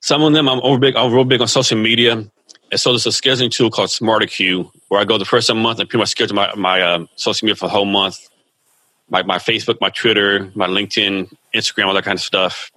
some 0.00 0.22
of 0.22 0.32
them 0.34 0.48
I'm 0.48 0.60
over 0.60 0.78
big. 0.78 0.96
I'm 0.96 1.12
real 1.12 1.24
big 1.24 1.40
on 1.40 1.48
social 1.48 1.78
media, 1.78 2.24
and 2.70 2.80
so 2.80 2.90
there's 2.90 3.06
a 3.06 3.10
scheduling 3.10 3.50
tool 3.50 3.70
called 3.70 3.90
SmarterQueue 3.90 4.70
where 4.88 5.00
I 5.00 5.04
go 5.04 5.18
the 5.18 5.24
first 5.24 5.50
of 5.50 5.56
the 5.56 5.62
month 5.62 5.78
and 5.80 5.88
pretty 5.88 6.00
much 6.00 6.10
schedule 6.10 6.36
my 6.36 6.54
my 6.54 6.80
uh, 6.82 7.06
social 7.16 7.46
media 7.46 7.56
for 7.56 7.66
the 7.66 7.72
whole 7.72 7.84
month. 7.84 8.28
My 9.08 9.22
my 9.22 9.38
Facebook, 9.38 9.80
my 9.80 9.90
Twitter, 9.90 10.50
my 10.54 10.66
LinkedIn, 10.66 11.32
Instagram, 11.54 11.86
all 11.86 11.94
that 11.94 12.04
kind 12.04 12.16
of 12.16 12.22
stuff. 12.22 12.70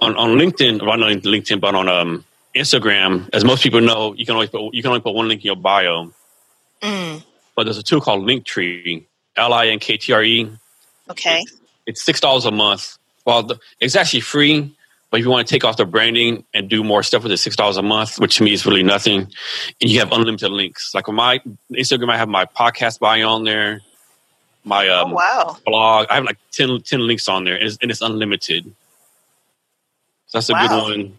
On 0.00 0.16
on 0.16 0.38
LinkedIn, 0.38 0.84
well, 0.84 0.96
not 0.96 1.10
LinkedIn, 1.22 1.60
but 1.60 1.74
on 1.74 1.88
um, 1.88 2.24
Instagram, 2.54 3.28
as 3.32 3.44
most 3.44 3.62
people 3.62 3.80
know, 3.80 4.14
you 4.14 4.26
can 4.26 4.34
only 4.34 4.48
put, 4.48 4.74
you 4.74 4.82
can 4.82 4.90
only 4.90 5.00
put 5.00 5.14
one 5.14 5.28
link 5.28 5.42
in 5.42 5.46
your 5.46 5.56
bio 5.56 6.12
Mm. 6.82 7.24
But 7.54 7.64
there's 7.64 7.78
a 7.78 7.82
tool 7.82 8.00
called 8.00 8.26
Linktree, 8.26 9.04
L 9.36 9.52
I 9.52 9.68
N 9.68 9.78
K 9.78 9.96
T 9.96 10.12
R 10.12 10.22
E. 10.22 10.50
Okay. 11.10 11.42
It's 11.86 12.02
six 12.02 12.20
dollars 12.20 12.44
a 12.44 12.50
month. 12.50 12.98
Well, 13.24 13.44
the, 13.44 13.58
it's 13.80 13.94
actually 13.94 14.20
free, 14.20 14.74
but 15.12 15.20
if 15.20 15.26
you 15.26 15.30
want 15.30 15.46
to 15.46 15.54
take 15.54 15.62
off 15.62 15.76
the 15.76 15.84
branding 15.84 16.42
and 16.54 16.70
do 16.70 16.82
more 16.82 17.02
stuff 17.02 17.22
with 17.22 17.32
it, 17.32 17.36
six 17.36 17.54
dollars 17.54 17.76
a 17.76 17.82
month, 17.82 18.18
which 18.18 18.36
to 18.36 18.44
me 18.44 18.54
is 18.54 18.64
really 18.64 18.82
nothing, 18.82 19.20
and 19.20 19.90
you 19.90 19.98
have 19.98 20.10
unlimited 20.10 20.50
links. 20.50 20.94
Like 20.94 21.06
on 21.06 21.16
my 21.16 21.38
Instagram, 21.70 22.10
I 22.10 22.16
have 22.16 22.30
my 22.30 22.46
podcast 22.46 22.98
bio 22.98 23.28
on 23.28 23.44
there, 23.44 23.82
my 24.64 24.88
um, 24.88 25.10
oh, 25.10 25.14
wow. 25.14 25.56
blog. 25.66 26.06
I 26.08 26.14
have 26.14 26.24
like 26.24 26.38
10, 26.52 26.80
10 26.80 27.06
links 27.06 27.28
on 27.28 27.44
there, 27.44 27.56
and 27.56 27.64
it's, 27.64 27.76
and 27.82 27.90
it's 27.90 28.00
unlimited. 28.00 28.64
So 30.28 30.38
that's 30.38 30.48
a 30.48 30.54
wow. 30.54 30.66
good 30.66 30.82
one. 30.82 31.18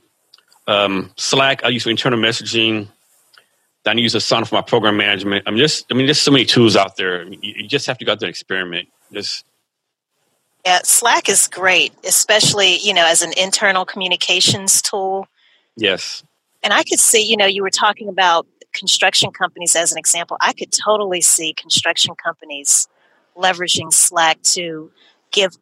Um, 0.66 1.12
Slack, 1.16 1.64
I 1.64 1.70
use 1.70 1.84
for 1.84 1.92
internal 1.92 2.18
messaging. 2.18 2.88
Then 3.84 4.00
I 4.00 4.02
use 4.02 4.16
Asana 4.16 4.48
for 4.48 4.56
my 4.56 4.62
program 4.62 4.98
management. 4.98 5.44
I'm 5.46 5.58
just, 5.58 5.86
I 5.92 5.94
mean, 5.94 6.08
there's 6.08 6.20
so 6.20 6.32
many 6.32 6.46
tools 6.46 6.76
out 6.76 6.96
there. 6.98 7.26
You 7.26 7.68
just 7.68 7.86
have 7.86 8.00
to 8.00 8.06
go 8.06 8.14
out 8.14 8.20
there 8.20 8.26
and 8.26 8.32
experiment. 8.32 8.90
Just 9.12 9.46
yeah, 10.66 10.80
Slack 10.84 11.30
is 11.30 11.48
great, 11.48 11.94
especially 12.06 12.78
you 12.78 12.94
know 12.94 13.06
as 13.06 13.22
an 13.22 13.34
internal 13.38 13.86
communications 13.86 14.82
tool. 14.82 15.28
Yes. 15.76 16.24
And 16.64 16.72
I 16.72 16.84
could 16.84 17.00
see, 17.00 17.22
you 17.22 17.36
know, 17.36 17.46
you 17.46 17.62
were 17.62 17.70
talking 17.70 18.08
about 18.08 18.48
construction 18.74 19.32
companies 19.32 19.76
as 19.76 19.92
an 19.92 19.98
example. 19.98 20.38
I 20.40 20.54
could 20.54 20.72
totally 20.72 21.22
see 21.22 21.54
construction 21.54 22.16
companies 22.16 22.88
leveraging 23.36 23.94
Slack 23.94 24.42
to 24.44 24.92
give 25.32 25.58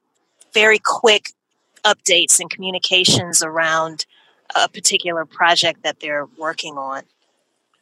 very 0.54 0.80
quick 0.80 1.32
updates 1.84 2.40
and 2.40 2.50
communications 2.50 3.42
around 3.42 4.06
a 4.56 4.70
particular 4.70 5.26
project 5.26 5.84
that 5.84 6.00
they're 6.00 6.28
working 6.38 6.78
on. 6.78 7.04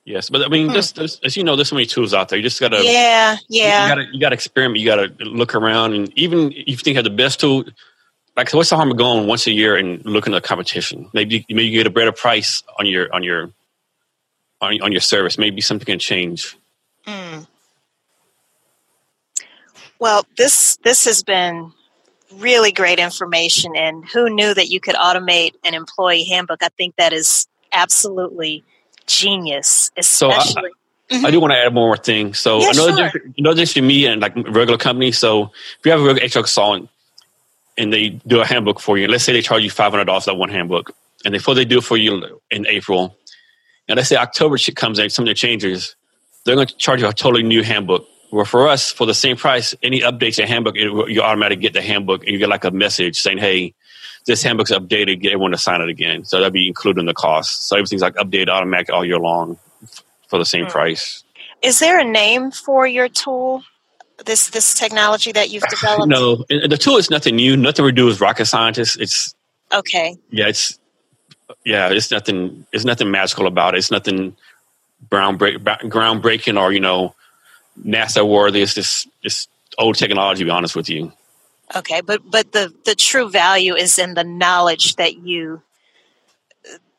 Yes, 0.10 0.32
but 0.32 0.42
I 0.42 0.48
mean, 0.48 0.70
hmm. 0.70 0.74
this, 0.74 0.92
this, 0.94 1.20
as 1.24 1.38
you 1.38 1.44
know, 1.44 1.56
there's 1.56 1.70
so 1.70 1.76
many 1.76 1.86
tools 1.86 2.16
out 2.16 2.30
there. 2.30 2.38
You 2.40 2.42
just 2.42 2.60
gotta, 2.60 2.84
yeah, 2.84 3.38
yeah. 3.48 3.84
You 3.84 3.90
gotta, 3.90 4.08
you 4.12 4.20
gotta 4.20 4.34
experiment. 4.34 4.80
You 4.80 4.88
gotta 4.88 5.14
look 5.20 5.54
around, 5.54 5.94
and 5.94 6.12
even 6.18 6.52
if 6.52 6.68
you 6.68 6.78
think 6.78 6.88
you 6.88 6.96
have 6.96 7.04
the 7.04 7.12
best 7.12 7.40
tool, 7.40 7.66
like 8.36 8.52
what's 8.52 8.72
the 8.72 8.76
harm 8.76 8.90
of 8.90 8.98
going 8.98 9.28
once 9.28 9.46
a 9.46 9.52
year 9.52 9.78
and 9.78 10.04
looking 10.04 10.34
at 10.34 10.40
a 10.40 10.42
competition? 10.42 11.12
Maybe, 11.14 11.46
maybe 11.48 11.66
you 11.66 11.78
get 11.78 11.86
a 11.86 11.92
better 11.92 12.12
price 12.12 12.64
on 12.80 12.88
your 12.88 13.14
on 13.14 13.22
your 13.22 13.52
on, 14.60 14.82
on 14.82 14.92
your 14.92 15.02
service. 15.02 15.38
Maybe 15.38 15.62
something 15.62 15.86
can 15.86 16.00
change. 16.00 16.58
Mm. 17.06 17.46
Well, 20.00 20.26
this 20.38 20.78
this 20.78 21.06
has 21.06 21.22
been 21.22 21.72
really 22.34 22.72
great 22.72 22.98
information, 22.98 23.76
and 23.76 24.04
who 24.10 24.28
knew 24.28 24.56
that 24.56 24.70
you 24.70 24.80
could 24.80 24.96
automate 24.96 25.52
an 25.64 25.76
employee 25.76 26.24
handbook? 26.24 26.64
I 26.64 26.70
think 26.70 26.96
that 26.96 27.14
is 27.14 27.48
absolutely 27.72 28.64
genius, 29.10 29.92
especially. 29.98 30.52
So 30.52 30.60
I, 30.60 31.14
mm-hmm. 31.14 31.26
I 31.26 31.32
do 31.32 31.40
want 31.40 31.52
to 31.52 31.58
add 31.58 31.74
one 31.74 31.86
more 31.86 31.98
thing. 31.98 32.34
So 32.34 32.60
yeah, 32.60 32.72
another, 32.72 32.92
sure. 32.92 33.04
difference, 33.04 33.36
another 33.38 33.56
difference 33.56 33.74
for 33.74 33.82
me 33.82 34.06
and 34.06 34.22
like 34.22 34.36
regular 34.36 34.78
companies. 34.78 35.18
So 35.18 35.52
if 35.80 35.86
you 35.86 35.92
have 35.92 36.02
a 36.02 36.04
regular 36.04 36.28
HR 36.28 36.44
consultant 36.46 36.90
and 37.78 37.92
they 37.92 38.10
do 38.10 38.42
a 38.42 38.46
handbook 38.46 38.80
for 38.80 38.98
you, 38.98 39.08
let's 39.08 39.24
say 39.24 39.34
they 39.34 39.42
charge 39.42 39.64
you 39.64 39.70
five 39.70 39.92
hundred 39.92 40.06
dollars 40.06 40.26
for 40.26 40.32
that 40.32 40.38
one 40.38 40.50
handbook, 40.50 40.96
and 41.26 41.32
before 41.32 41.56
they 41.56 41.66
do 41.66 41.80
it 41.80 41.84
for 41.84 41.98
you 41.98 42.40
in 42.52 42.68
April, 42.68 43.18
and 43.88 43.98
let's 43.98 44.10
say 44.10 44.16
October 44.16 44.58
shit 44.58 44.76
comes 44.76 45.00
in, 45.00 45.10
some 45.10 45.24
of 45.24 45.28
something 45.28 45.36
changes, 45.36 45.96
they're 46.46 46.56
going 46.56 46.68
to 46.68 46.76
charge 46.78 47.02
you 47.02 47.08
a 47.08 47.14
totally 47.14 47.44
new 47.44 47.64
handbook. 47.64 48.08
Where 48.30 48.46
for 48.46 48.68
us, 48.68 48.92
for 48.92 49.08
the 49.08 49.16
same 49.16 49.38
price, 49.38 49.74
any 49.82 50.02
updates 50.02 50.38
in 50.38 50.48
handbook, 50.48 50.76
you 50.76 51.22
automatically 51.24 51.64
get 51.64 51.74
the 51.74 51.82
handbook 51.82 52.22
and 52.22 52.32
you 52.32 52.38
get 52.38 52.48
like 52.48 52.64
a 52.64 52.70
message 52.70 53.20
saying, 53.20 53.40
"Hey, 53.40 53.74
this 54.26 54.44
handbook's 54.44 54.72
updated, 54.72 55.22
get 55.22 55.34
everyone 55.34 55.52
to 55.52 55.58
sign 55.58 55.82
it 55.82 55.90
again. 55.90 56.26
So 56.26 56.38
that'd 56.38 56.54
be 56.54 56.68
included 56.68 57.00
in 57.00 57.06
the 57.06 57.14
cost. 57.14 57.68
So 57.68 57.76
everything's 57.78 58.02
like 58.02 58.16
updated 58.16 58.50
automatic 58.50 58.92
all 58.92 59.06
year 59.06 59.20
long 59.20 59.58
for 60.28 60.38
the 60.38 60.46
same 60.46 60.66
mm. 60.66 60.70
price. 60.70 61.24
Is 61.62 61.80
there 61.80 62.00
a 62.00 62.04
name 62.04 62.52
for 62.52 62.88
your 62.88 63.10
tool? 63.10 63.64
This 64.26 64.50
this 64.50 64.74
technology 64.74 65.32
that 65.32 65.50
you've 65.50 65.64
developed? 65.70 66.10
No, 66.10 66.44
the 66.50 66.78
tool 66.80 66.98
is 66.98 67.10
nothing 67.10 67.38
new. 67.38 67.56
Nothing 67.56 67.86
we 67.86 67.94
do 67.94 68.10
as 68.10 68.20
rocket 68.20 68.46
scientists. 68.46 68.98
It's 68.98 69.34
okay. 69.72 70.18
Yeah, 70.30 70.48
it's 70.48 70.78
yeah, 71.66 71.90
it's 71.90 72.12
nothing. 72.12 72.66
It's 72.74 72.84
nothing 72.84 73.12
magical 73.12 73.48
about 73.48 73.76
it. 73.76 73.78
It's 73.78 73.92
nothing 73.92 74.36
groundbreak, 75.10 75.60
groundbreaking 75.84 76.60
or 76.60 76.72
you 76.74 76.82
know 76.82 77.16
NASA 77.82 78.28
worthy. 78.28 78.62
It's 78.62 78.74
just 78.74 79.08
it's 79.24 79.48
old 79.78 79.96
technology. 79.96 80.40
To 80.40 80.46
be 80.46 80.52
honest 80.52 80.76
with 80.76 80.90
you. 80.90 81.14
Okay, 81.76 82.02
but 82.02 82.22
but 82.30 82.52
the 82.52 82.74
the 82.86 82.96
true 82.96 83.30
value 83.30 83.76
is 83.76 84.00
in 84.00 84.16
the 84.16 84.24
knowledge 84.24 84.96
that 84.96 85.18
you 85.20 85.62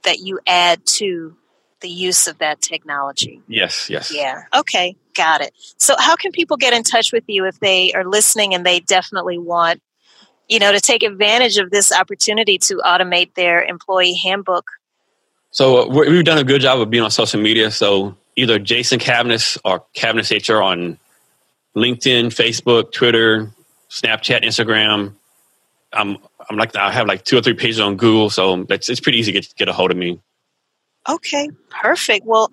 that 0.04 0.20
you 0.20 0.38
add 0.46 0.84
to 0.86 1.36
the 1.80 1.88
use 1.88 2.26
of 2.28 2.38
that 2.38 2.60
technology. 2.60 3.42
Yes, 3.48 3.90
yes. 3.90 4.12
Yeah. 4.14 4.42
Okay, 4.54 4.96
got 5.14 5.40
it. 5.40 5.52
So 5.78 5.94
how 5.98 6.14
can 6.14 6.30
people 6.30 6.56
get 6.56 6.72
in 6.72 6.82
touch 6.82 7.12
with 7.12 7.24
you 7.26 7.46
if 7.46 7.58
they 7.58 7.92
are 7.94 8.04
listening 8.04 8.54
and 8.54 8.64
they 8.64 8.80
definitely 8.80 9.38
want 9.38 9.82
you 10.48 10.58
know 10.58 10.72
to 10.72 10.80
take 10.80 11.02
advantage 11.02 11.58
of 11.58 11.70
this 11.70 11.92
opportunity 11.92 12.58
to 12.58 12.76
automate 12.76 13.34
their 13.34 13.62
employee 13.62 14.14
handbook? 14.14 14.70
So 15.50 15.82
uh, 15.82 15.86
we've 15.86 16.24
done 16.24 16.38
a 16.38 16.44
good 16.44 16.60
job 16.60 16.80
of 16.80 16.90
being 16.90 17.02
on 17.02 17.10
social 17.10 17.40
media. 17.40 17.72
So 17.72 18.16
either 18.36 18.58
Jason 18.60 19.00
Cavness 19.00 19.58
or 19.64 19.84
Cavness 19.96 20.48
HR 20.48 20.62
on 20.62 20.98
LinkedIn, 21.74 22.26
Facebook, 22.26 22.92
Twitter, 22.92 23.52
Snapchat, 23.90 24.44
Instagram. 24.44 25.14
I'm 25.92 26.18
I'm 26.48 26.56
like 26.56 26.74
I 26.76 26.92
have 26.92 27.06
like 27.06 27.24
two 27.24 27.36
or 27.36 27.42
three 27.42 27.54
pages 27.54 27.80
on 27.80 27.96
Google, 27.96 28.30
so 28.30 28.64
it's 28.68 28.88
it's 28.88 29.00
pretty 29.00 29.18
easy 29.18 29.32
to 29.32 29.40
get 29.40 29.54
get 29.56 29.68
a 29.68 29.72
hold 29.72 29.90
of 29.90 29.96
me. 29.96 30.20
Okay, 31.08 31.50
perfect. 31.68 32.24
Well, 32.26 32.52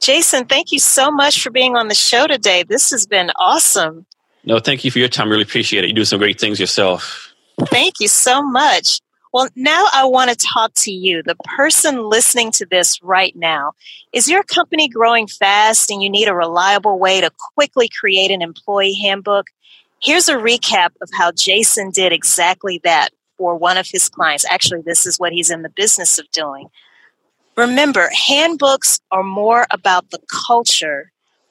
Jason, 0.00 0.46
thank 0.46 0.70
you 0.70 0.78
so 0.78 1.10
much 1.10 1.42
for 1.42 1.50
being 1.50 1.76
on 1.76 1.88
the 1.88 1.94
show 1.94 2.26
today. 2.26 2.62
This 2.62 2.90
has 2.90 3.06
been 3.06 3.30
awesome. 3.36 4.06
No, 4.44 4.60
thank 4.60 4.84
you 4.84 4.90
for 4.90 5.00
your 5.00 5.08
time. 5.08 5.28
Really 5.28 5.42
appreciate 5.42 5.84
it. 5.84 5.88
You 5.88 5.94
do 5.94 6.04
some 6.04 6.18
great 6.18 6.38
things 6.38 6.60
yourself. 6.60 7.34
Thank 7.66 7.94
you 7.98 8.08
so 8.08 8.42
much. 8.42 9.00
Well, 9.32 9.48
now 9.56 9.86
I 9.92 10.06
want 10.06 10.30
to 10.30 10.36
talk 10.36 10.72
to 10.76 10.92
you, 10.92 11.22
the 11.22 11.34
person 11.56 12.08
listening 12.08 12.50
to 12.52 12.66
this 12.66 13.02
right 13.02 13.34
now. 13.36 13.72
Is 14.12 14.28
your 14.28 14.42
company 14.42 14.88
growing 14.88 15.26
fast 15.26 15.90
and 15.90 16.02
you 16.02 16.08
need 16.08 16.28
a 16.28 16.34
reliable 16.34 16.98
way 16.98 17.20
to 17.20 17.30
quickly 17.54 17.88
create 17.88 18.30
an 18.30 18.40
employee 18.40 18.94
handbook? 18.94 19.46
Here's 20.00 20.28
a 20.28 20.36
recap 20.36 20.90
of 21.02 21.10
how 21.12 21.32
Jason 21.32 21.90
did 21.90 22.12
exactly 22.12 22.80
that 22.84 23.10
for 23.36 23.56
one 23.56 23.76
of 23.76 23.88
his 23.88 24.08
clients. 24.08 24.44
Actually, 24.50 24.82
this 24.82 25.06
is 25.06 25.18
what 25.18 25.32
he's 25.32 25.50
in 25.50 25.62
the 25.62 25.70
business 25.70 26.18
of 26.18 26.30
doing. 26.30 26.68
Remember, 27.56 28.08
handbooks 28.28 29.00
are 29.10 29.24
more 29.24 29.66
about 29.70 30.10
the 30.10 30.20
culture 30.46 31.10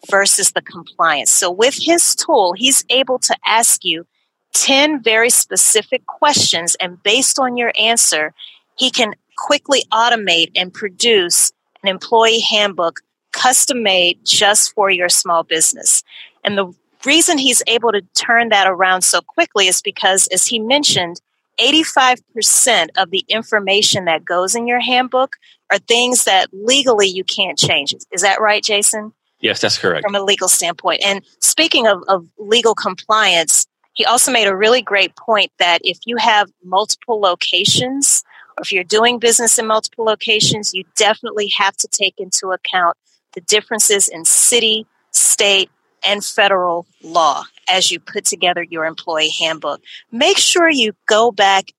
versus 0.09 0.51
the 0.51 0.61
compliance. 0.61 1.29
So 1.29 1.51
with 1.51 1.75
his 1.77 2.15
tool, 2.15 2.53
he's 2.53 2.85
able 2.89 3.19
to 3.19 3.35
ask 3.45 3.83
you 3.83 4.05
10 4.53 5.03
very 5.03 5.29
specific 5.29 6.05
questions, 6.05 6.75
and 6.79 7.01
based 7.03 7.37
on 7.39 7.57
your 7.57 7.73
answer, 7.79 8.33
he 8.77 8.89
can 8.89 9.13
quickly 9.37 9.83
automate 9.91 10.51
and 10.55 10.73
produce 10.73 11.51
an 11.83 11.89
employee 11.89 12.39
handbook 12.39 13.01
custom 13.33 13.83
made 13.83 14.19
just 14.23 14.73
for 14.73 14.89
your 14.89 15.09
small 15.09 15.43
business. 15.43 16.03
And 16.43 16.57
the 16.57 16.73
reason 17.05 17.37
he's 17.37 17.63
able 17.67 17.91
to 17.91 18.01
turn 18.13 18.49
that 18.49 18.67
around 18.67 19.01
so 19.01 19.21
quickly 19.21 19.67
is 19.67 19.81
because, 19.81 20.27
as 20.27 20.45
he 20.45 20.59
mentioned, 20.59 21.21
85% 21.59 22.89
of 22.97 23.09
the 23.09 23.25
information 23.27 24.05
that 24.05 24.23
goes 24.23 24.55
in 24.55 24.67
your 24.67 24.79
handbook 24.79 25.35
are 25.71 25.79
things 25.79 26.25
that 26.25 26.47
legally 26.53 27.07
you 27.07 27.23
can't 27.23 27.57
change. 27.57 27.93
Is 28.11 28.21
that 28.21 28.39
right, 28.39 28.63
Jason? 28.63 29.13
Yes, 29.39 29.61
that's 29.61 29.77
correct. 29.77 30.03
From 30.03 30.15
a 30.15 30.21
legal 30.21 30.47
standpoint. 30.47 31.01
And 31.03 31.23
speaking 31.41 31.87
of, 31.87 32.03
of 32.07 32.27
legal 32.37 32.73
compliance, 32.73 33.67
he 33.93 34.05
also 34.05 34.31
made 34.31 34.47
a 34.47 34.55
really 34.55 34.81
great 34.81 35.15
point 35.15 35.51
that 35.59 35.79
if 35.83 35.99
you 36.05 36.17
have 36.17 36.51
multiple 36.63 37.19
locations, 37.19 38.23
or 38.57 38.61
if 38.61 38.71
you're 38.71 38.83
doing 38.83 39.19
business 39.19 39.57
in 39.59 39.67
multiple 39.67 40.05
locations, 40.05 40.73
you 40.73 40.83
definitely 40.95 41.51
have 41.57 41.75
to 41.77 41.87
take 41.87 42.15
into 42.17 42.51
account 42.51 42.97
the 43.33 43.41
differences 43.41 44.07
in 44.07 44.25
city, 44.25 44.85
state, 45.11 45.69
and 46.07 46.23
federal 46.23 46.87
law 47.03 47.43
as 47.69 47.91
you 47.91 47.99
put 47.99 48.25
together 48.25 48.63
your 48.63 48.85
employee 48.85 49.33
handbook. 49.39 49.81
Make 50.11 50.37
sure 50.37 50.69
you 50.69 50.93
go 51.05 51.31
back 51.31 51.71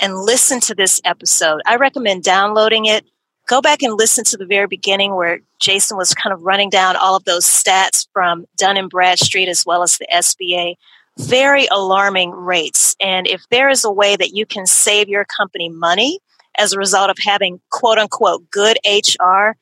and 0.00 0.16
listen 0.16 0.60
to 0.60 0.74
this 0.74 1.00
episode. 1.04 1.60
I 1.66 1.76
recommend 1.76 2.24
downloading 2.24 2.86
it 2.86 3.04
go 3.46 3.60
back 3.60 3.82
and 3.82 3.94
listen 3.94 4.24
to 4.24 4.36
the 4.36 4.46
very 4.46 4.66
beginning 4.66 5.14
where 5.14 5.40
Jason 5.60 5.96
was 5.96 6.14
kind 6.14 6.32
of 6.32 6.42
running 6.42 6.70
down 6.70 6.96
all 6.96 7.16
of 7.16 7.24
those 7.24 7.44
stats 7.44 8.06
from 8.12 8.46
Dun 8.56 8.76
and 8.76 8.90
Bradstreet 8.90 9.48
as 9.48 9.64
well 9.66 9.82
as 9.82 9.98
the 9.98 10.06
SBA. 10.12 10.76
Very 11.18 11.66
alarming 11.66 12.32
rates. 12.32 12.96
And 13.00 13.26
if 13.28 13.42
there 13.50 13.68
is 13.68 13.84
a 13.84 13.90
way 13.90 14.16
that 14.16 14.34
you 14.34 14.46
can 14.46 14.66
save 14.66 15.08
your 15.08 15.24
company 15.24 15.68
money 15.68 16.18
as 16.58 16.72
a 16.72 16.78
result 16.78 17.10
of 17.10 17.16
having 17.24 17.60
quote 17.70 17.98
unquote 17.98 18.50
good 18.50 18.78
HR, 18.84 19.52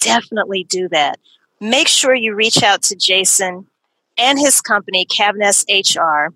definitely 0.00 0.64
do 0.64 0.88
that. 0.88 1.18
Make 1.60 1.88
sure 1.88 2.14
you 2.14 2.34
reach 2.34 2.62
out 2.62 2.82
to 2.82 2.96
Jason 2.96 3.66
and 4.16 4.38
his 4.38 4.60
company, 4.60 5.06
Cavness 5.06 5.64
HR. 5.68 6.34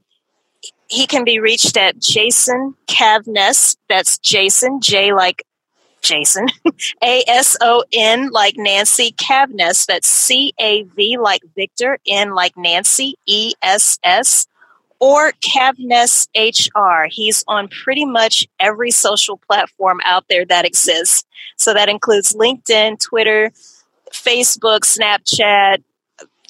He 0.88 1.06
can 1.06 1.24
be 1.24 1.38
reached 1.38 1.76
at 1.76 1.98
Jason 1.98 2.74
Cavness. 2.86 3.76
That's 3.88 4.18
Jason, 4.18 4.80
J 4.80 5.12
like 5.12 5.44
Jason. 6.02 6.48
A 7.02 7.24
S 7.26 7.56
O 7.60 7.84
N 7.92 8.30
like 8.30 8.54
Nancy 8.56 9.12
Cavness. 9.12 9.86
That's 9.86 10.08
C 10.08 10.52
A 10.58 10.82
V 10.82 11.18
like 11.18 11.42
Victor, 11.54 11.98
N 12.06 12.34
like 12.34 12.56
Nancy, 12.56 13.14
E 13.26 13.52
S 13.62 13.98
S. 14.02 14.46
Or 15.00 15.32
Cavness 15.40 16.28
HR. 16.36 17.08
He's 17.10 17.44
on 17.48 17.68
pretty 17.68 18.04
much 18.04 18.46
every 18.60 18.92
social 18.92 19.36
platform 19.36 20.00
out 20.04 20.26
there 20.28 20.44
that 20.44 20.64
exists. 20.64 21.24
So 21.56 21.74
that 21.74 21.88
includes 21.88 22.34
LinkedIn, 22.34 23.00
Twitter, 23.00 23.52
Facebook, 24.12 24.80
Snapchat, 24.80 25.82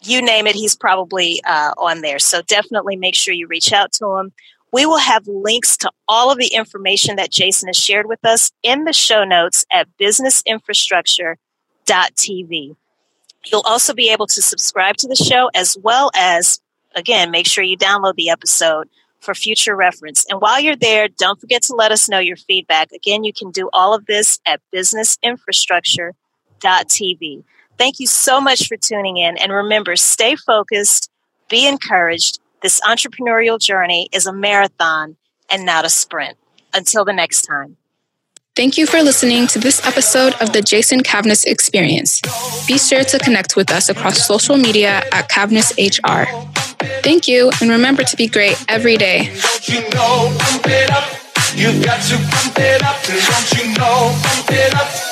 you 0.05 0.23
name 0.23 0.47
it, 0.47 0.55
he's 0.55 0.75
probably 0.75 1.43
uh, 1.45 1.73
on 1.79 2.03
there. 2.03 2.19
So 2.19 2.43
definitely 2.43 2.97
make 2.97 3.15
sure 3.15 3.33
you 3.35 3.47
reach 3.47 3.73
out 3.73 3.93
to 3.95 4.17
him. 4.17 4.33
We 4.73 4.85
will 4.87 4.99
have 4.99 5.27
links 5.29 5.77
to 5.79 5.91
all 6.09 6.31
of 6.31 6.39
the 6.39 6.49
information 6.49 7.17
that 7.17 7.31
Jason 7.31 7.69
has 7.69 7.77
shared 7.77 8.07
with 8.07 8.25
us 8.25 8.53
in 8.63 8.85
the 8.85 8.93
show 8.93 9.25
notes 9.25 9.65
at 9.71 9.89
businessinfrastructure.tv. 9.99 12.77
You'll 13.45 13.65
also 13.67 13.93
be 13.93 14.11
able 14.11 14.29
to 14.29 14.41
subscribe 14.41 14.97
to 14.99 15.09
the 15.09 15.17
show 15.17 15.51
as 15.55 15.77
well 15.83 16.11
as, 16.17 16.61
again, 16.95 17.31
make 17.31 17.47
sure 17.47 17.65
you 17.65 17.77
download 17.77 18.15
the 18.15 18.31
episode 18.31 18.89
for 19.21 19.35
future 19.35 19.77
reference. 19.77 20.25
And 20.29 20.41
while 20.41 20.61
you're 20.61 20.77
there, 20.77 21.09
don't 21.09 21.41
forget 21.41 21.63
to 21.65 21.75
let 21.75 21.93
us 21.93 22.09
know 22.09 22.19
your 22.19 22.37
feedback. 22.37 22.93
Again, 22.93 23.25
you 23.25 23.33
can 23.33 23.51
do 23.51 23.69
all 23.73 23.95
of 23.95 24.07
this 24.07 24.41
at 24.47 24.61
businessinfrastructure.tv. 24.75 26.13
Thank 27.79 28.01
you 28.01 28.07
so 28.07 28.41
much 28.41 28.69
for 28.69 28.77
tuning 28.77 29.17
in. 29.17 29.37
And 29.37 29.53
remember, 29.53 29.97
stay 29.97 30.37
focused, 30.37 31.11
be 31.49 31.67
encouraged, 31.67 32.39
this 32.63 32.81
entrepreneurial 32.81 33.61
journey 33.61 34.09
is 34.13 34.27
a 34.27 34.33
marathon 34.33 35.17
and 35.51 35.67
not 35.67 35.85
a 35.85 35.91
sprint. 35.91 36.39
Until 36.75 37.05
the 37.05 37.13
next 37.13 37.43
time. 37.43 37.77
Thank 38.55 38.79
you 38.79 38.87
for 38.87 39.03
listening 39.03 39.47
to 39.49 39.59
this 39.59 39.85
episode 39.87 40.35
of 40.41 40.53
the 40.53 40.63
Jason 40.63 41.03
Cavness 41.03 41.45
Experience. 41.45 42.21
Be 42.67 42.79
sure 42.79 43.05
to 43.05 43.19
connect 43.19 43.57
with 43.57 43.71
us 43.71 43.89
across 43.91 44.27
social 44.27 44.57
media 44.57 45.03
at 45.13 45.31
Cavness 45.31 45.73
HR. 45.77 46.27
Thank 47.03 47.29
you, 47.29 47.51
and 47.61 47.71
remember 47.71 48.05
to 48.05 48.17
be 48.17 48.27
great 48.27 48.63
every 48.69 48.97
day. 48.97 49.31
You've 51.55 51.85
got 51.85 52.01
to 52.03 52.17
pump 52.17 52.57
it 52.59 52.83
up, 52.83 53.03
don't 53.03 53.53
you 53.59 53.79
know, 53.79 54.19
pump 54.23 54.51
it 54.51 54.75
up. 54.75 55.12